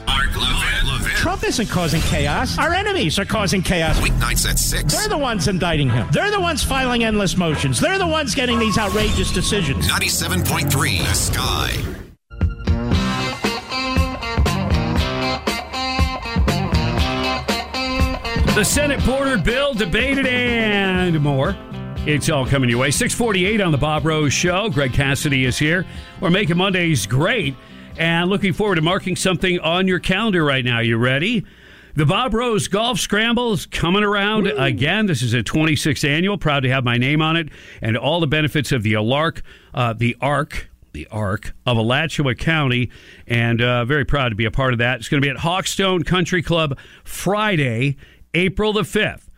Mark 0.06 0.34
Levin. 0.36 0.86
Levin. 0.88 1.12
Trump 1.16 1.44
isn't 1.44 1.68
causing 1.68 2.00
chaos. 2.02 2.58
Our 2.58 2.72
enemies 2.72 3.18
are 3.18 3.24
causing 3.24 3.62
chaos. 3.62 3.98
Weeknights 4.00 4.48
at 4.48 4.58
6. 4.58 4.92
They're 4.92 5.08
the 5.08 5.18
ones 5.18 5.48
indicting 5.48 5.88
him. 5.90 6.08
They're 6.12 6.30
the 6.30 6.40
ones 6.40 6.62
filing 6.64 7.04
endless 7.04 7.36
motions. 7.36 7.80
They're 7.80 7.98
the 7.98 8.06
ones 8.06 8.34
getting 8.34 8.58
these 8.58 8.78
outrageous 8.78 9.32
decisions. 9.32 9.88
97.3 9.88 10.98
The 10.98 11.14
Sky. 11.14 11.98
The 18.54 18.64
Senate 18.64 19.04
border 19.06 19.38
bill 19.38 19.72
debated 19.72 20.26
and 20.26 21.18
more. 21.20 21.56
It's 22.04 22.28
all 22.28 22.44
coming 22.44 22.68
your 22.68 22.80
way. 22.80 22.90
648 22.90 23.60
on 23.60 23.70
the 23.70 23.78
Bob 23.78 24.04
Rose 24.04 24.32
Show. 24.32 24.68
Greg 24.68 24.92
Cassidy 24.92 25.44
is 25.44 25.56
here. 25.56 25.86
We're 26.20 26.30
making 26.30 26.56
Mondays 26.56 27.06
great 27.06 27.54
and 27.96 28.28
looking 28.28 28.52
forward 28.52 28.74
to 28.74 28.82
marking 28.82 29.14
something 29.14 29.60
on 29.60 29.86
your 29.86 30.00
calendar 30.00 30.44
right 30.44 30.64
now. 30.64 30.80
You 30.80 30.96
ready? 30.96 31.46
The 31.94 32.04
Bob 32.04 32.34
Rose 32.34 32.66
Golf 32.66 32.98
Scramble 32.98 33.52
is 33.52 33.66
coming 33.66 34.02
around 34.02 34.44
Woo. 34.44 34.56
again. 34.56 35.06
This 35.06 35.22
is 35.22 35.32
a 35.32 35.44
26th 35.44 36.08
annual. 36.08 36.36
Proud 36.38 36.64
to 36.64 36.70
have 36.70 36.82
my 36.82 36.96
name 36.96 37.22
on 37.22 37.36
it 37.36 37.50
and 37.80 37.96
all 37.96 38.18
the 38.18 38.26
benefits 38.26 38.72
of 38.72 38.82
the 38.82 38.94
Alark, 38.94 39.42
uh, 39.72 39.92
the 39.92 40.16
ARC, 40.20 40.70
the 40.90 41.06
ARC 41.12 41.54
of 41.66 41.76
Alachua 41.76 42.34
County, 42.34 42.90
and 43.28 43.62
uh, 43.62 43.84
very 43.84 44.04
proud 44.04 44.30
to 44.30 44.34
be 44.34 44.44
a 44.44 44.50
part 44.50 44.72
of 44.72 44.80
that. 44.80 44.98
It's 44.98 45.08
going 45.08 45.22
to 45.22 45.26
be 45.26 45.30
at 45.30 45.36
Hawkstone 45.36 46.04
Country 46.04 46.42
Club 46.42 46.76
Friday, 47.04 47.96
April 48.34 48.72
the 48.72 48.82
5th. 48.82 49.28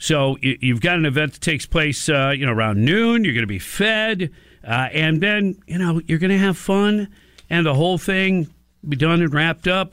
So 0.00 0.36
you've 0.40 0.80
got 0.80 0.96
an 0.96 1.04
event 1.04 1.34
that 1.34 1.42
takes 1.42 1.66
place, 1.66 2.08
uh, 2.08 2.32
you 2.34 2.46
know, 2.46 2.52
around 2.52 2.82
noon. 2.82 3.22
You're 3.22 3.34
going 3.34 3.42
to 3.42 3.46
be 3.46 3.58
fed, 3.58 4.30
uh, 4.66 4.88
and 4.92 5.20
then 5.20 5.60
you 5.66 5.76
know 5.76 6.00
you're 6.06 6.18
going 6.18 6.30
to 6.30 6.38
have 6.38 6.56
fun, 6.56 7.08
and 7.50 7.66
the 7.66 7.74
whole 7.74 7.98
thing 7.98 8.48
be 8.88 8.96
done 8.96 9.20
and 9.20 9.32
wrapped 9.32 9.68
up. 9.68 9.92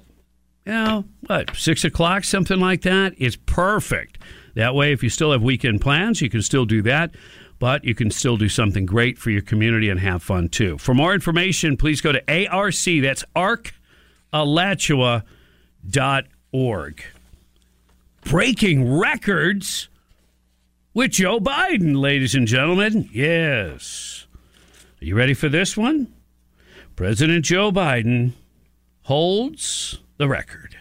You 0.65 0.71
know, 0.71 1.05
what 1.25 1.53
six 1.57 1.83
o'clock, 1.83 2.23
something 2.23 2.57
like 2.57 2.83
that. 2.83 3.15
It's 3.17 3.35
perfect. 3.35 4.19
That 4.55 4.73
way, 4.73 4.93
if 4.93 5.03
you 5.03 5.09
still 5.09 5.33
have 5.33 5.43
weekend 5.43 5.81
plans, 5.81 6.21
you 6.21 6.29
can 6.29 6.41
still 6.41 6.63
do 6.63 6.81
that, 6.83 7.13
but 7.59 7.83
you 7.83 7.93
can 7.93 8.09
still 8.09 8.37
do 8.37 8.47
something 8.47 8.85
great 8.85 9.17
for 9.17 9.29
your 9.29 9.41
community 9.41 9.89
and 9.89 9.99
have 9.99 10.23
fun 10.23 10.47
too. 10.47 10.77
For 10.77 10.93
more 10.93 11.13
information, 11.13 11.75
please 11.75 11.99
go 11.99 12.13
to 12.13 12.49
ARC. 12.49 12.75
That's 13.01 13.25
arcalachua.org. 14.33 17.03
Breaking 18.23 18.97
records 18.97 19.89
with 20.97 21.11
Joe 21.11 21.39
Biden, 21.39 21.95
ladies 21.95 22.33
and 22.33 22.47
gentlemen. 22.47 23.07
Yes. 23.13 24.25
Are 24.99 25.05
you 25.05 25.15
ready 25.15 25.35
for 25.35 25.47
this 25.47 25.77
one? 25.77 26.11
President 26.95 27.45
Joe 27.45 27.71
Biden 27.71 28.31
holds 29.03 29.99
the 30.17 30.27
record 30.27 30.75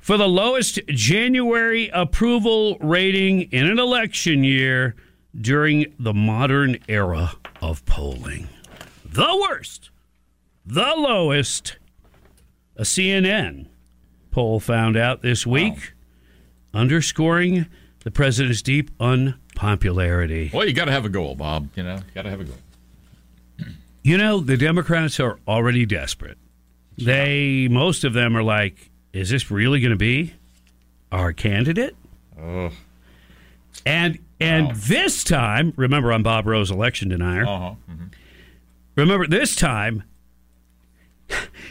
for 0.00 0.16
the 0.16 0.26
lowest 0.26 0.80
January 0.88 1.88
approval 1.90 2.76
rating 2.80 3.42
in 3.52 3.70
an 3.70 3.78
election 3.78 4.42
year 4.42 4.96
during 5.40 5.94
the 5.96 6.12
modern 6.12 6.76
era 6.88 7.34
of 7.62 7.86
polling. 7.86 8.48
The 9.04 9.46
worst, 9.48 9.90
the 10.66 10.92
lowest. 10.96 11.76
A 12.74 12.82
CNN 12.82 13.68
poll 14.32 14.58
found 14.58 14.96
out 14.96 15.22
this 15.22 15.46
week, 15.46 15.94
wow. 16.72 16.80
underscoring 16.80 17.66
the 18.04 18.10
president's 18.10 18.62
deep 18.62 18.90
unpopularity. 19.00 20.50
Well, 20.52 20.66
you 20.66 20.72
got 20.72 20.84
to 20.84 20.92
have 20.92 21.04
a 21.04 21.08
goal, 21.08 21.34
Bob. 21.34 21.70
You 21.74 21.82
know, 21.82 21.98
got 22.14 22.22
to 22.22 22.30
have 22.30 22.40
a 22.40 22.44
goal. 22.44 22.56
You 24.06 24.18
know, 24.18 24.40
the 24.40 24.58
Democrats 24.58 25.18
are 25.18 25.38
already 25.48 25.86
desperate. 25.86 26.36
They, 26.98 27.68
most 27.70 28.04
of 28.04 28.12
them 28.12 28.36
are 28.36 28.42
like, 28.42 28.90
is 29.14 29.30
this 29.30 29.50
really 29.50 29.80
going 29.80 29.92
to 29.92 29.96
be 29.96 30.34
our 31.10 31.32
candidate? 31.32 31.96
Oh. 32.38 32.70
And 33.86 34.18
and 34.38 34.66
wow. 34.66 34.74
this 34.76 35.24
time, 35.24 35.72
remember, 35.76 36.12
I'm 36.12 36.22
Bob 36.22 36.46
Rose, 36.46 36.70
election 36.70 37.08
denier. 37.08 37.46
Uh-huh. 37.46 37.74
Mm-hmm. 37.90 38.04
Remember, 38.96 39.26
this 39.26 39.56
time, 39.56 40.02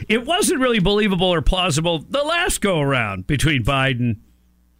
it 0.10 0.26
wasn't 0.26 0.60
really 0.60 0.80
believable 0.80 1.32
or 1.32 1.43
plausible 1.43 2.00
the 2.00 2.24
last 2.24 2.62
go 2.62 2.80
around 2.80 3.28
between 3.28 3.63
Biden 3.63 4.17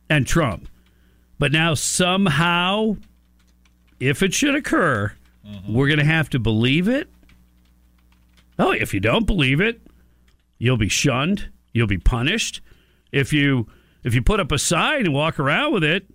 and 0.10 0.26
Trump. 0.26 0.68
But 1.44 1.52
now, 1.52 1.74
somehow, 1.74 2.96
if 4.00 4.24
it 4.24 4.34
should 4.34 4.56
occur, 4.56 5.12
mm-hmm. 5.46 5.74
we're 5.74 5.88
going 5.88 6.00
to 6.00 6.06
have 6.06 6.30
to 6.30 6.40
believe 6.40 6.88
it. 6.88 7.10
Oh, 8.58 8.72
if 8.72 8.94
you 8.94 9.02
don't 9.02 9.28
believe 9.28 9.60
it, 9.60 9.82
you'll 10.58 10.78
be 10.78 10.88
shunned. 10.88 11.50
You'll 11.74 11.86
be 11.86 11.98
punished. 11.98 12.62
If 13.12 13.34
you 13.34 13.68
if 14.06 14.16
you 14.16 14.22
put 14.22 14.40
up 14.40 14.54
a 14.54 14.58
sign 14.58 15.02
and 15.02 15.14
walk 15.14 15.38
around 15.38 15.74
with 15.74 15.84
it, 15.84 16.08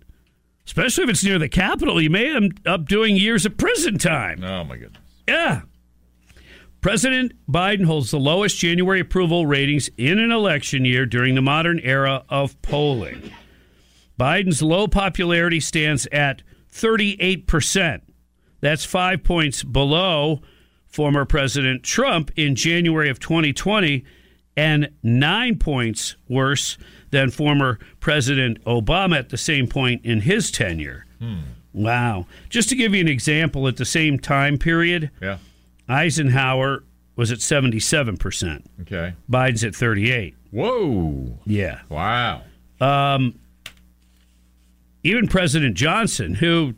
especially 0.65 1.03
if 1.03 1.11
it's 1.11 1.23
near 1.23 1.37
the 1.37 1.47
Capitol, 1.47 2.01
you 2.01 2.09
may 2.09 2.35
end 2.35 2.59
up 2.65 2.87
doing 2.87 3.15
years 3.15 3.45
of 3.45 3.55
prison 3.55 3.99
time. 3.99 4.43
Oh 4.43 4.63
my 4.63 4.77
goodness. 4.77 5.03
Yeah. 5.27 5.61
President 6.81 7.33
Biden 7.47 7.85
holds 7.85 8.09
the 8.09 8.19
lowest 8.19 8.57
January 8.57 8.99
approval 8.99 9.45
ratings 9.45 9.91
in 9.95 10.17
an 10.17 10.31
election 10.31 10.85
year 10.85 11.05
during 11.05 11.35
the 11.35 11.41
modern 11.43 11.79
era 11.81 12.23
of 12.29 12.59
polling. 12.63 13.31
Biden's 14.19 14.61
low 14.61 14.87
popularity 14.87 15.61
stands 15.61 16.05
at 16.11 16.41
38%. 16.73 18.01
That's 18.59 18.83
five 18.83 19.23
points 19.23 19.63
below 19.63 20.41
former 20.87 21.23
President 21.23 21.83
Trump 21.83 22.31
in 22.35 22.55
January 22.55 23.09
of 23.09 23.19
2020 23.19 24.03
and 24.57 24.89
nine 25.01 25.57
points 25.57 26.17
worse 26.27 26.77
than 27.11 27.31
former 27.31 27.79
President 28.01 28.61
Obama 28.65 29.17
at 29.17 29.29
the 29.29 29.37
same 29.37 29.67
point 29.67 30.03
in 30.03 30.21
his 30.21 30.51
tenure. 30.51 31.05
Hmm. 31.19 31.37
Wow. 31.71 32.25
Just 32.49 32.67
to 32.69 32.75
give 32.75 32.93
you 32.93 32.99
an 32.99 33.07
example, 33.07 33.67
at 33.67 33.77
the 33.77 33.85
same 33.85 34.19
time 34.19 34.57
period, 34.57 35.11
yeah. 35.21 35.37
Eisenhower 35.87 36.83
was 37.15 37.31
at 37.31 37.39
77%. 37.39 38.63
Okay. 38.81 39.13
Biden's 39.31 39.63
at 39.63 39.75
38. 39.75 40.35
Whoa. 40.51 41.37
Yeah. 41.45 41.81
Wow. 41.89 42.43
Um, 42.81 43.39
even 45.03 45.27
President 45.27 45.75
Johnson, 45.75 46.35
who 46.35 46.75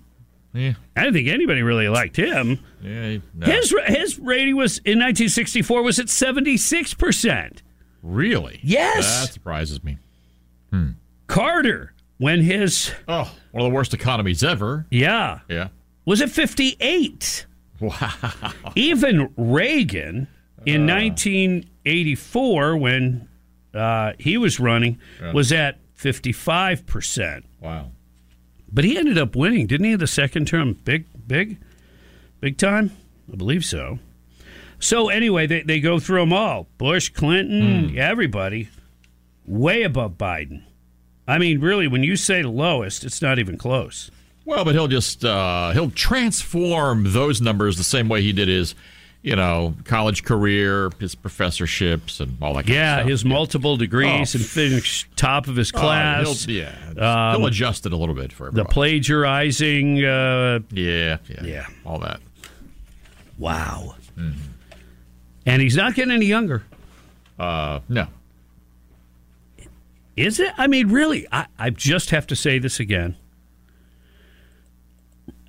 yeah. 0.53 0.73
I 0.95 1.03
don't 1.03 1.13
think 1.13 1.27
anybody 1.27 1.61
really 1.61 1.87
liked 1.87 2.17
him. 2.17 2.59
Yeah, 2.81 3.17
no. 3.33 3.47
His 3.47 3.73
his 3.87 4.19
rating 4.19 4.55
was 4.55 4.79
in 4.79 4.99
1964 4.99 5.81
was 5.81 5.99
at 5.99 6.09
76 6.09 6.93
percent. 6.95 7.61
Really? 8.03 8.59
Yes. 8.63 9.21
That 9.21 9.33
surprises 9.33 9.83
me. 9.83 9.97
Hmm. 10.71 10.91
Carter, 11.27 11.93
when 12.17 12.41
his 12.41 12.91
oh 13.07 13.31
one 13.51 13.65
of 13.65 13.71
the 13.71 13.75
worst 13.75 13.93
economies 13.93 14.43
ever. 14.43 14.85
Yeah. 14.89 15.39
Yeah. 15.47 15.69
Was 16.05 16.21
at 16.21 16.29
58. 16.29 17.45
Wow. 17.79 18.11
Even 18.75 19.33
Reagan 19.37 20.27
in 20.65 20.89
uh, 20.89 20.95
1984, 20.95 22.77
when 22.77 23.27
uh, 23.73 24.13
he 24.19 24.37
was 24.37 24.59
running, 24.59 24.99
was 25.33 25.51
at 25.51 25.79
55 25.93 26.85
percent. 26.85 27.45
Wow. 27.59 27.91
But 28.71 28.85
he 28.85 28.97
ended 28.97 29.17
up 29.17 29.35
winning, 29.35 29.67
didn't 29.67 29.85
he? 29.85 29.95
The 29.95 30.07
second 30.07 30.47
term, 30.47 30.73
big, 30.85 31.05
big, 31.27 31.57
big 32.39 32.57
time. 32.57 32.91
I 33.31 33.35
believe 33.35 33.65
so. 33.65 33.99
So 34.79 35.09
anyway, 35.09 35.45
they, 35.45 35.61
they 35.61 35.79
go 35.79 35.99
through 35.99 36.21
them 36.21 36.33
all: 36.33 36.67
Bush, 36.77 37.09
Clinton, 37.09 37.89
Hmm. 37.89 37.97
everybody, 37.97 38.69
way 39.45 39.83
above 39.83 40.13
Biden. 40.17 40.63
I 41.27 41.37
mean, 41.37 41.59
really, 41.61 41.87
when 41.87 42.03
you 42.03 42.15
say 42.15 42.41
the 42.41 42.49
lowest, 42.49 43.03
it's 43.03 43.21
not 43.21 43.39
even 43.39 43.57
close. 43.57 44.09
Well, 44.43 44.65
but 44.65 44.73
he'll 44.73 44.87
just 44.87 45.23
uh, 45.23 45.71
he'll 45.71 45.91
transform 45.91 47.11
those 47.13 47.41
numbers 47.41 47.77
the 47.77 47.83
same 47.83 48.09
way 48.09 48.21
he 48.21 48.33
did 48.33 48.47
his, 48.47 48.73
you 49.23 49.35
know, 49.35 49.75
college 49.83 50.23
career, 50.23 50.89
his 50.99 51.13
professorships, 51.15 52.19
and 52.19 52.37
all 52.41 52.53
that. 52.55 52.63
Kind 52.63 52.73
yeah, 52.75 52.95
of 52.95 52.99
stuff. 53.01 53.09
his 53.09 53.25
multiple 53.25 53.77
degrees 53.77 54.35
Oh. 54.35 54.37
and 54.39 54.45
finished 54.47 55.07
top 55.15 55.47
of 55.47 55.55
his 55.55 55.71
Oh, 55.75 55.79
class. 55.79 56.45
he'll, 56.45 56.55
yeah, 56.55 56.73
Um, 56.97 57.37
he'll 57.41 57.47
adjust 57.47 57.85
it 57.85 57.93
a 57.93 57.95
little 57.97 58.15
bit 58.15 58.33
for 58.33 58.47
him. 58.47 58.55
the 58.55 58.65
plagiarizing. 58.65 60.03
Uh, 60.03 60.59
yeah, 60.71 61.17
yeah, 61.29 61.43
Yeah. 61.43 61.65
all 61.85 61.99
that. 61.99 62.19
wow. 63.37 63.95
Mm-hmm. 64.17 64.39
And 65.45 65.61
he's 65.61 65.75
not 65.75 65.93
getting 65.95 66.11
any 66.13 66.25
younger. 66.27 66.63
Uh, 67.39 67.79
no, 67.89 68.07
Is 70.17 70.39
it? 70.39 70.51
I 70.57 70.67
mean, 70.67 70.89
really, 70.89 71.25
I, 71.31 71.47
I 71.57 71.69
just 71.71 72.09
have 72.11 72.27
to 72.27 72.35
say 72.35 72.59
this 72.59 72.79
again. 72.79 73.15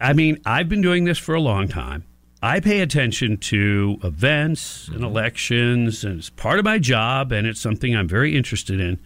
I 0.00 0.12
mean, 0.14 0.38
I've 0.46 0.68
been 0.68 0.80
doing 0.80 1.04
this 1.04 1.18
for 1.18 1.34
a 1.34 1.40
long 1.40 1.68
time. 1.68 2.04
I 2.42 2.58
pay 2.58 2.80
attention 2.80 3.36
to 3.36 3.98
events 4.02 4.88
and 4.88 5.04
elections, 5.04 6.02
and 6.02 6.18
it's 6.18 6.30
part 6.30 6.58
of 6.58 6.64
my 6.64 6.78
job, 6.80 7.30
and 7.30 7.46
it's 7.46 7.60
something 7.60 7.94
I'm 7.94 8.08
very 8.08 8.36
interested 8.36 8.80
in. 8.80 8.98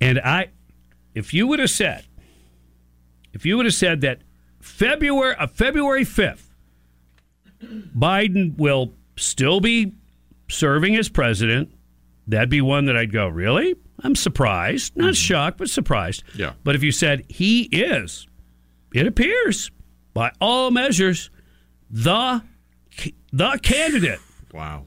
And 0.00 0.20
I, 0.20 0.50
if 1.16 1.34
you 1.34 1.48
would 1.48 1.58
have 1.58 1.70
said, 1.70 2.04
if 3.32 3.44
you 3.44 3.56
would 3.56 3.66
have 3.66 3.74
said 3.74 4.02
that 4.02 4.20
February, 4.60 5.34
uh, 5.36 5.48
February 5.48 6.04
5th, 6.04 6.44
Biden 7.60 8.56
will 8.56 8.94
still 9.16 9.58
be 9.58 9.94
serving 10.48 10.94
as 10.94 11.08
president, 11.08 11.74
that'd 12.28 12.48
be 12.48 12.60
one 12.60 12.84
that 12.84 12.96
I'd 12.96 13.12
go, 13.12 13.26
really? 13.26 13.74
I'm 14.04 14.14
surprised. 14.14 14.96
Not 14.96 15.16
shocked, 15.16 15.58
but 15.58 15.68
surprised. 15.68 16.22
Yeah. 16.36 16.52
But 16.62 16.76
if 16.76 16.84
you 16.84 16.92
said 16.92 17.24
he 17.28 17.62
is, 17.64 18.28
it 18.94 19.08
appears 19.08 19.72
by 20.14 20.30
all 20.40 20.70
measures 20.70 21.30
the 21.90 22.42
the 23.32 23.58
candidate. 23.62 24.20
Wow. 24.52 24.84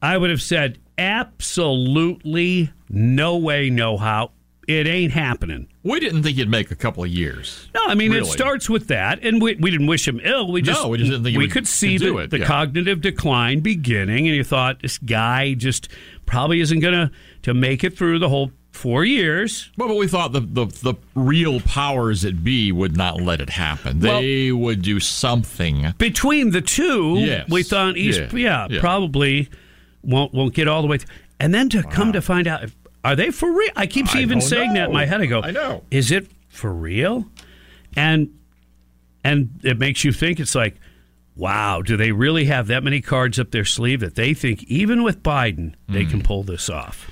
I 0.00 0.16
would 0.16 0.30
have 0.30 0.42
said 0.42 0.78
absolutely 0.98 2.70
no 2.88 3.36
way, 3.36 3.70
no 3.70 3.96
how. 3.96 4.32
It 4.68 4.86
ain't 4.86 5.12
happening. 5.12 5.68
We 5.82 5.98
didn't 5.98 6.22
think 6.22 6.36
he'd 6.36 6.48
make 6.48 6.70
a 6.70 6.76
couple 6.76 7.02
of 7.02 7.10
years. 7.10 7.68
No, 7.74 7.80
I 7.86 7.94
mean 7.94 8.12
Really. 8.12 8.28
it 8.28 8.30
starts 8.30 8.70
with 8.70 8.86
that, 8.88 9.18
and 9.24 9.42
we, 9.42 9.56
we 9.56 9.72
didn't 9.72 9.88
wish 9.88 10.06
him 10.06 10.20
ill. 10.22 10.52
We 10.52 10.62
just 10.62 10.80
No, 10.80 10.88
we 10.88 10.98
just 10.98 11.10
didn't 11.10 11.24
think 11.24 11.36
we 11.36 11.48
could 11.48 11.66
see 11.66 11.98
the, 11.98 12.16
it, 12.18 12.30
the 12.30 12.38
yeah. 12.38 12.46
cognitive 12.46 13.00
decline 13.00 13.60
beginning, 13.60 14.28
and 14.28 14.36
you 14.36 14.44
thought 14.44 14.80
this 14.80 14.98
guy 14.98 15.54
just 15.54 15.88
probably 16.26 16.60
isn't 16.60 16.78
going 16.78 16.94
to 16.94 17.10
to 17.42 17.54
make 17.54 17.82
it 17.82 17.98
through 17.98 18.20
the 18.20 18.28
whole 18.28 18.52
four 18.72 19.04
years. 19.04 19.70
Well, 19.76 19.88
but 19.88 19.96
we 19.96 20.08
thought 20.08 20.32
the, 20.32 20.40
the 20.40 20.66
the 20.66 20.94
real 21.14 21.60
powers 21.60 22.22
that 22.22 22.42
be 22.42 22.72
would 22.72 22.96
not 22.96 23.20
let 23.20 23.40
it 23.40 23.50
happen. 23.50 24.00
They 24.00 24.50
would 24.50 24.82
do 24.82 24.98
something. 24.98 25.92
Between 25.98 26.50
the 26.50 26.60
two, 26.62 27.16
Yes. 27.18 27.48
we 27.48 27.62
thought 27.62 27.96
East, 27.96 28.20
Yeah. 28.32 28.38
yeah, 28.38 28.66
Yeah. 28.70 28.80
probably 28.80 29.48
won't 30.02 30.32
won't 30.34 30.54
get 30.54 30.66
all 30.68 30.82
the 30.82 30.88
way. 30.88 30.98
Through. 30.98 31.14
And 31.38 31.52
then 31.54 31.68
to 31.70 31.82
come 31.82 32.12
to 32.12 32.22
find 32.22 32.46
out, 32.46 32.70
are 33.04 33.14
they 33.16 33.30
for 33.30 33.50
real? 33.52 33.70
I 33.76 33.86
keep 33.86 34.14
I 34.14 34.20
even 34.20 34.40
saying 34.40 34.74
that 34.74 34.88
in 34.88 34.94
my 34.94 35.04
head. 35.06 35.20
I 35.20 35.26
go, 35.26 35.42
I 35.42 35.50
know. 35.50 35.82
Is 35.90 36.10
it 36.10 36.28
for 36.48 36.72
real? 36.72 37.26
And 37.96 38.30
and 39.24 39.60
it 39.62 39.78
makes 39.78 40.02
you 40.04 40.12
think 40.12 40.40
it's 40.40 40.54
like, 40.54 40.76
wow, 41.36 41.82
do 41.82 41.96
they 41.96 42.12
really 42.12 42.46
have 42.46 42.66
that 42.68 42.82
many 42.82 43.00
cards 43.00 43.38
up 43.38 43.50
their 43.50 43.64
sleeve 43.64 44.00
that 44.00 44.14
they 44.14 44.34
think 44.34 44.62
even 44.64 45.02
with 45.02 45.22
Biden 45.22 45.74
they 45.88 46.04
Hmm. 46.04 46.10
can 46.10 46.22
pull 46.22 46.42
this 46.42 46.68
off? 46.70 47.10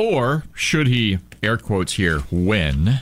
Or 0.00 0.44
should 0.54 0.86
he, 0.86 1.18
air 1.42 1.58
quotes 1.58 1.92
here, 1.94 2.22
win? 2.30 3.00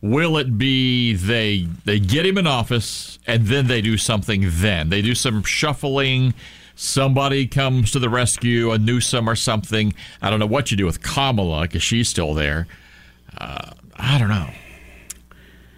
Will 0.00 0.36
it 0.36 0.58
be 0.58 1.14
they 1.14 1.68
they 1.84 1.98
get 2.00 2.26
him 2.26 2.36
in 2.38 2.46
office 2.46 3.18
and 3.26 3.46
then 3.46 3.68
they 3.68 3.80
do 3.80 3.96
something? 3.96 4.44
Then 4.48 4.90
they 4.90 5.00
do 5.00 5.14
some 5.14 5.44
shuffling. 5.44 6.34
Somebody 6.74 7.46
comes 7.46 7.92
to 7.92 8.00
the 8.00 8.08
rescue, 8.08 8.72
a 8.72 8.78
Newsom 8.78 9.30
or 9.30 9.36
something. 9.36 9.94
I 10.20 10.28
don't 10.28 10.40
know 10.40 10.46
what 10.46 10.72
you 10.72 10.76
do 10.76 10.84
with 10.86 11.02
Kamala 11.02 11.62
because 11.62 11.84
she's 11.84 12.08
still 12.08 12.34
there. 12.34 12.66
Uh, 13.38 13.70
I 13.96 14.18
don't 14.18 14.28
know. 14.28 14.50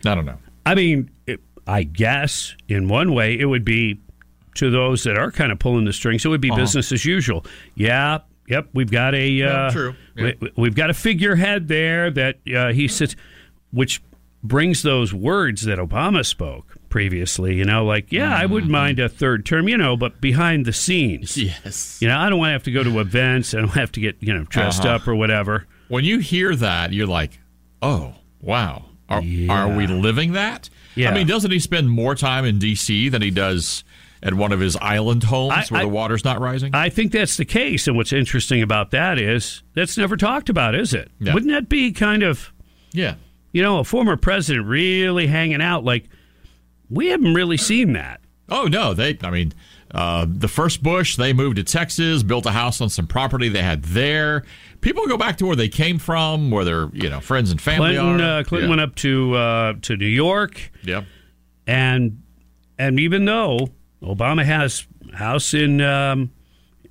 I 0.06 0.14
don't 0.14 0.24
know. 0.24 0.38
I 0.64 0.74
mean, 0.74 1.10
it, 1.26 1.40
I 1.66 1.82
guess 1.82 2.56
in 2.66 2.88
one 2.88 3.12
way 3.12 3.38
it 3.38 3.44
would 3.44 3.64
be 3.64 4.00
to 4.54 4.70
those 4.70 5.04
that 5.04 5.18
are 5.18 5.30
kind 5.30 5.52
of 5.52 5.58
pulling 5.58 5.84
the 5.84 5.92
strings. 5.92 6.24
It 6.24 6.28
would 6.30 6.40
be 6.40 6.50
Uh-huh. 6.50 6.60
business 6.62 6.90
as 6.92 7.04
usual. 7.04 7.44
Yeah, 7.74 8.20
yep. 8.48 8.68
We've 8.72 8.90
got 8.90 9.14
a 9.14 9.28
Yeah, 9.28 9.66
uh, 9.66 9.70
true. 9.70 9.94
Yeah. 10.16 10.32
We, 10.56 10.68
have 10.68 10.74
got 10.74 10.90
a 10.90 10.94
figurehead 10.94 11.68
there 11.68 12.10
that 12.10 12.36
uh, 12.54 12.72
he 12.72 12.88
sits, 12.88 13.16
which 13.72 14.02
brings 14.42 14.82
those 14.82 15.12
words 15.12 15.62
that 15.62 15.78
Obama 15.78 16.24
spoke 16.24 16.76
previously. 16.88 17.56
You 17.56 17.64
know, 17.64 17.84
like 17.84 18.12
yeah, 18.12 18.34
I 18.34 18.44
Mm-hmm. 18.44 18.52
wouldn't 18.52 18.72
mind 18.72 18.98
a 19.00 19.08
third 19.08 19.44
term. 19.46 19.68
You 19.68 19.76
know, 19.76 19.96
but 19.96 20.20
behind 20.20 20.66
the 20.66 20.72
scenes. 20.72 21.36
Yes. 21.36 21.98
You 22.00 22.08
know, 22.08 22.18
I 22.18 22.28
don't 22.30 22.38
want 22.38 22.48
to 22.50 22.52
have 22.52 22.62
to 22.64 22.72
go 22.72 22.82
to 22.84 23.00
events. 23.00 23.54
I 23.54 23.58
don't 23.58 23.68
have 23.70 23.92
to 23.92 24.00
get 24.00 24.16
you 24.20 24.32
know 24.34 24.44
dressed 24.44 24.84
Uh-huh. 24.84 24.94
up 24.96 25.08
or 25.08 25.14
whatever. 25.14 25.66
When 25.88 26.04
you 26.04 26.18
hear 26.18 26.54
that, 26.56 26.92
you're 26.92 27.06
like, 27.06 27.38
oh, 27.82 28.14
wow. 28.40 28.86
Are, 29.08 29.22
are 29.50 29.68
we 29.76 29.86
living 29.86 30.32
that? 30.32 30.68
Yeah. 30.96 31.10
I 31.10 31.14
mean, 31.14 31.28
doesn't 31.28 31.52
he 31.52 31.60
spend 31.60 31.88
more 31.88 32.16
time 32.16 32.44
in 32.44 32.58
D.C. 32.58 33.08
than 33.08 33.22
he 33.22 33.30
does 33.30 33.84
at 34.22 34.34
one 34.34 34.52
of 34.52 34.60
his 34.60 34.76
island 34.76 35.24
homes 35.24 35.52
I- 35.52 35.64
where 35.68 35.80
I- 35.80 35.84
the 35.84 35.88
water's 35.90 36.24
not 36.24 36.40
rising? 36.40 36.74
I 36.74 36.88
think 36.88 37.12
that's 37.12 37.36
the 37.36 37.44
case. 37.44 37.86
And 37.86 37.96
what's 37.96 38.12
interesting 38.12 38.62
about 38.62 38.90
that 38.92 39.18
is 39.18 39.62
that's 39.74 39.96
never 39.98 40.16
talked 40.16 40.48
about, 40.48 40.74
is 40.74 40.94
it? 40.94 41.10
Yeah. 41.20 41.34
Wouldn't 41.34 41.52
that 41.52 41.68
be 41.68 41.92
kind 41.92 42.22
of, 42.22 42.52
yeah. 42.92 43.14
you 43.52 43.62
know, 43.62 43.78
a 43.78 43.84
former 43.84 44.16
president 44.16 44.66
really 44.66 45.26
hanging 45.26 45.60
out? 45.62 45.84
Like, 45.84 46.04
we 46.88 47.08
haven't 47.08 47.34
really 47.34 47.56
seen 47.56 47.92
that. 47.94 48.20
Oh, 48.48 48.64
no. 48.66 48.94
They, 48.94 49.18
I 49.22 49.30
mean, 49.30 49.52
uh, 49.92 50.24
the 50.28 50.46
first 50.48 50.82
Bush, 50.82 51.16
they 51.16 51.32
moved 51.32 51.56
to 51.56 51.64
Texas, 51.64 52.22
built 52.22 52.46
a 52.46 52.52
house 52.52 52.80
on 52.80 52.88
some 52.88 53.06
property 53.08 53.48
they 53.48 53.62
had 53.62 53.82
there. 53.84 54.44
People 54.82 55.06
go 55.08 55.16
back 55.16 55.36
to 55.38 55.46
where 55.46 55.56
they 55.56 55.68
came 55.68 55.98
from, 55.98 56.50
where 56.52 56.64
their, 56.64 56.88
you 56.92 57.10
know, 57.10 57.18
friends 57.18 57.50
and 57.50 57.60
family 57.60 57.96
Clinton, 57.96 58.20
are. 58.20 58.38
uh, 58.40 58.44
Clinton 58.44 58.68
Yeah. 58.68 58.76
went 58.76 58.80
up 58.82 58.94
to 58.96 59.34
uh, 59.34 59.72
to 59.82 59.96
New 59.96 60.06
York, 60.06 60.70
Yep. 60.84 61.04
and 61.66 62.22
and 62.78 63.00
even 63.00 63.24
though 63.24 63.70
Obama 64.02 64.44
has 64.44 64.86
house 65.14 65.54
in 65.54 65.80
um, 65.80 66.30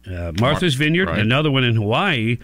uh, 0.07 0.31
Martha's 0.39 0.77
Mar- 0.77 0.85
Vineyard, 0.85 1.07
right. 1.09 1.19
another 1.19 1.51
one 1.51 1.63
in 1.63 1.75
Hawaii, 1.75 2.37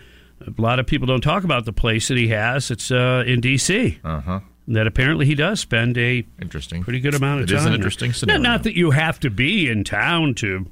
a 0.46 0.62
lot 0.62 0.80
of 0.80 0.88
people 0.88 1.08
don't 1.08 1.22
talk 1.22 1.44
about 1.44 1.66
the 1.66 1.74
place 1.74 2.08
that 2.08 2.18
he 2.18 2.28
has. 2.30 2.72
It's 2.72 2.92
uh, 2.92 3.24
in 3.28 3.42
D.C. 3.42 4.00
Uh-huh. 4.04 4.40
That 4.68 4.88
apparently 4.88 5.26
he 5.26 5.36
does 5.36 5.60
spend 5.60 5.98
a 5.98 6.26
Interesting. 6.42 6.84
pretty 6.84 7.00
good 7.00 7.14
amount 7.16 7.42
of 7.42 7.50
It 7.50 7.54
time. 7.54 7.60
is 7.60 7.66
an 7.66 7.74
interesting 7.74 8.10
Not- 8.10 8.16
scenario. 8.16 8.42
Not, 8.42 8.64
that 8.64 8.76
you 8.76 8.92
have 8.92 9.20
to 9.22 9.30
be 9.30 9.70
in 9.70 9.84
town 9.84 10.34
to 10.36 10.66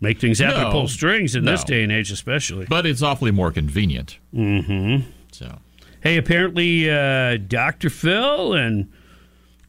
make 0.00 0.20
things 0.20 0.38
happen, 0.40 0.60
No. 0.62 0.70
pull 0.70 0.88
strings 0.88 1.34
in 1.34 1.44
this 1.44 1.64
day 1.64 1.82
and 1.82 1.90
age, 1.90 2.10
especially. 2.10 2.66
But 2.68 2.84
it's 2.86 3.02
awfully 3.02 3.30
more 3.30 3.50
convenient. 3.50 4.18
Mm-hmm. 4.34 5.08
So. 5.32 5.58
Hey, 6.02 6.16
apparently 6.18 6.90
uh, 6.90 7.38
Dr. 7.38 7.88
Phil 7.90 8.52
and 8.52 8.92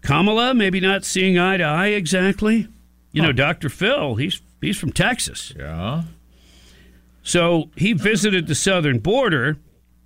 Kamala 0.01 0.53
maybe 0.53 0.80
not 0.80 1.03
seeing 1.05 1.38
eye 1.39 1.57
to 1.57 1.63
eye 1.63 1.88
exactly. 1.88 2.67
You 3.12 3.22
know, 3.24 3.32
Dr. 3.32 3.70
Phil, 3.70 4.16
he's 4.16 4.41
he's 4.62 4.78
from 4.78 4.91
Texas. 4.91 5.53
Yeah. 5.58 6.03
So 7.24 7.70
he 7.76 7.93
visited 7.93 8.47
the 8.47 8.55
southern 8.55 8.99
border 8.99 9.58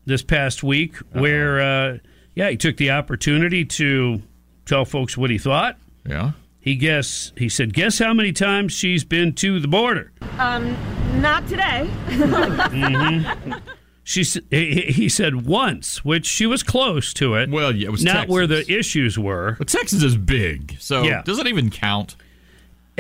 this 0.06 0.24
past 0.24 0.64
week, 0.64 0.96
where 1.12 1.60
uh, 1.62 1.98
yeah, 2.36 2.50
he 2.50 2.58
took 2.58 2.78
the 2.78 2.92
opportunity 2.92 3.66
to 3.66 4.22
tell 4.66 4.86
folks 4.86 5.18
what 5.18 5.30
he 5.30 5.38
thought. 5.38 5.78
Yeah. 6.08 6.32
He 6.60 6.76
guess 6.76 7.32
he 7.38 7.50
said, 7.50 7.74
guess 7.74 8.00
how 8.00 8.14
many 8.14 8.32
times 8.32 8.72
she's 8.72 9.04
been 9.04 9.34
to 9.34 9.60
the 9.60 9.68
border. 9.68 10.12
Um, 10.38 10.76
not 11.20 11.48
today. 11.48 11.90
mm-hmm. 12.08 13.58
She 14.04 14.24
he, 14.50 14.82
he 14.92 15.10
said 15.10 15.46
once, 15.46 16.04
which 16.06 16.26
she 16.26 16.46
was 16.46 16.64
close 16.64 17.14
to 17.16 17.36
it. 17.36 17.50
Well, 17.50 17.76
yeah, 17.76 17.88
it 17.88 17.92
was 17.92 18.04
not 18.04 18.14
Texas. 18.14 18.32
where 18.32 18.48
the 18.48 18.72
issues 18.72 19.18
were. 19.18 19.56
But 19.58 19.68
Texas 19.68 20.02
is 20.04 20.18
big, 20.18 20.78
so 20.80 21.04
Yeah. 21.04 21.22
does 21.24 21.40
it 21.40 21.48
even 21.48 21.70
count? 21.70 22.16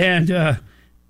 And 0.01 0.31
uh, 0.31 0.55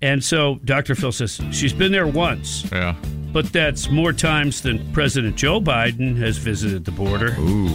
and 0.00 0.22
so 0.22 0.56
Dr. 0.64 0.94
Phil 0.94 1.12
says 1.12 1.40
she's 1.52 1.72
been 1.72 1.92
there 1.92 2.06
once, 2.06 2.64
Yeah. 2.70 2.94
but 3.32 3.52
that's 3.52 3.88
more 3.90 4.12
times 4.12 4.60
than 4.62 4.92
President 4.92 5.36
Joe 5.36 5.60
Biden 5.60 6.16
has 6.18 6.36
visited 6.38 6.84
the 6.84 6.90
border. 6.92 7.34
Ooh. 7.38 7.70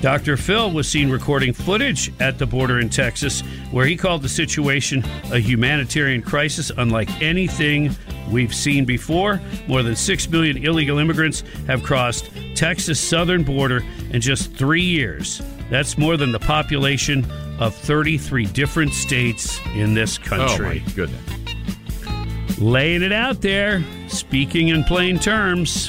Dr. 0.00 0.38
Phil 0.38 0.70
was 0.70 0.88
seen 0.88 1.10
recording 1.10 1.52
footage 1.52 2.10
at 2.20 2.38
the 2.38 2.46
border 2.46 2.78
in 2.80 2.88
Texas 2.88 3.42
where 3.70 3.84
he 3.84 3.96
called 3.96 4.22
the 4.22 4.30
situation 4.30 5.04
a 5.30 5.38
humanitarian 5.38 6.22
crisis 6.22 6.70
unlike 6.78 7.10
anything 7.20 7.94
we've 8.30 8.54
seen 8.54 8.86
before. 8.86 9.42
More 9.68 9.82
than 9.82 9.94
6 9.94 10.28
million 10.30 10.56
illegal 10.64 10.98
immigrants 10.98 11.42
have 11.66 11.82
crossed 11.82 12.30
Texas' 12.54 12.98
southern 12.98 13.42
border 13.42 13.84
in 14.10 14.22
just 14.22 14.54
three 14.54 14.80
years. 14.80 15.42
That's 15.68 15.98
more 15.98 16.16
than 16.16 16.32
the 16.32 16.38
population 16.40 17.26
of 17.60 17.74
33 17.74 18.46
different 18.46 18.92
states 18.92 19.60
in 19.74 19.94
this 19.94 20.18
country. 20.18 20.82
Oh 20.84 20.88
my 20.88 20.94
goodness. 20.94 22.58
Laying 22.58 23.02
it 23.02 23.12
out 23.12 23.40
there, 23.40 23.84
speaking 24.08 24.68
in 24.68 24.84
plain 24.84 25.18
terms. 25.18 25.88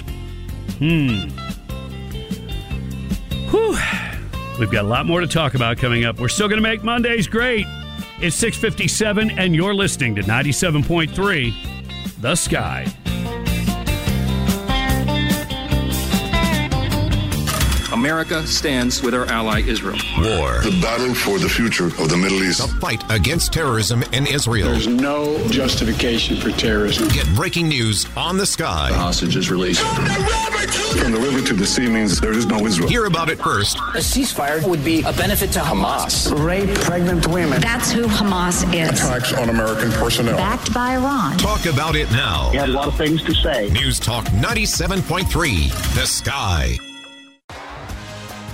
Hmm. 0.78 1.28
Whew. 3.50 3.78
We've 4.60 4.72
got 4.72 4.86
a 4.86 4.88
lot 4.88 5.06
more 5.06 5.22
to 5.22 5.28
talk 5.28 5.56
about 5.56 5.78
coming 5.78 6.06
up. 6.06 6.20
We're 6.20 6.28
still 6.28 6.48
going 6.48 6.62
to 6.62 6.70
make 6.70 6.84
Mondays 6.84 7.28
great. 7.28 7.66
It's 8.22 8.36
657, 8.36 9.32
and 9.40 9.56
you're 9.56 9.74
listening 9.74 10.16
to 10.16 10.22
97.3 10.22 12.22
The 12.22 12.36
Sky. 12.36 12.86
America 17.92 18.46
stands 18.48 19.02
with 19.02 19.14
our 19.14 19.26
ally 19.26 19.62
Israel. 19.62 19.98
War. 20.18 20.62
The 20.62 20.78
battle 20.82 21.14
for 21.14 21.40
the 21.40 21.50
future 21.50 21.88
of 21.88 22.10
the 22.10 22.18
Middle 22.18 22.42
East. 22.44 22.62
The 22.62 22.80
fight 22.80 23.04
against 23.12 23.52
terrorism 23.54 24.04
in 24.14 24.26
Israel. 24.28 24.70
There's 24.72 24.88
no 24.88 25.38
justification 25.50 26.38
for 26.38 26.52
terrorism. 26.52 27.08
Get 27.10 27.28
breaking 27.36 27.68
news 27.68 28.08
on 28.16 28.38
the 28.38 28.46
sky. 28.46 28.90
The 28.90 28.98
hostage 28.98 29.36
is 29.36 29.52
released. 29.52 29.82
From 29.82 31.12
the 31.12 31.20
river 31.20 31.46
to 31.48 31.54
the 31.54 31.66
sea 31.66 31.88
means 31.90 32.20
there 32.22 32.32
is 32.32 32.46
no 32.46 32.66
Israel. 32.66 32.88
Hear 32.88 33.06
about 33.06 33.30
it 33.30 33.40
first. 33.40 33.78
A 33.78 34.00
ceasefire 34.00 34.66
would 34.68 34.84
be 34.86 35.02
a 35.02 35.14
benefit 35.14 35.52
to 35.52 35.60
Hamas. 35.60 36.32
Rape 36.46 36.74
pregnant 36.80 37.28
women. 37.28 37.60
That's 37.62 37.92
who 37.92 38.04
Hamas 38.04 38.64
is. 38.74 39.02
Attacks 39.02 39.34
on 39.34 39.50
American 39.50 39.92
personnel. 39.92 40.38
Backed 40.38 40.74
by 40.74 40.96
Iran. 40.96 41.38
Talk 41.38 41.66
about 41.66 41.96
it 41.96 42.10
now. 42.12 42.52
You 42.52 42.60
had 42.60 42.70
a 42.70 42.74
lot 42.74 42.88
of 42.88 42.96
things 42.96 43.24
to 43.24 43.34
say. 43.34 43.70
News 43.70 44.00
Talk 44.00 44.26
97.3 44.26 45.96
The 45.96 46.06
Sky. 46.06 46.78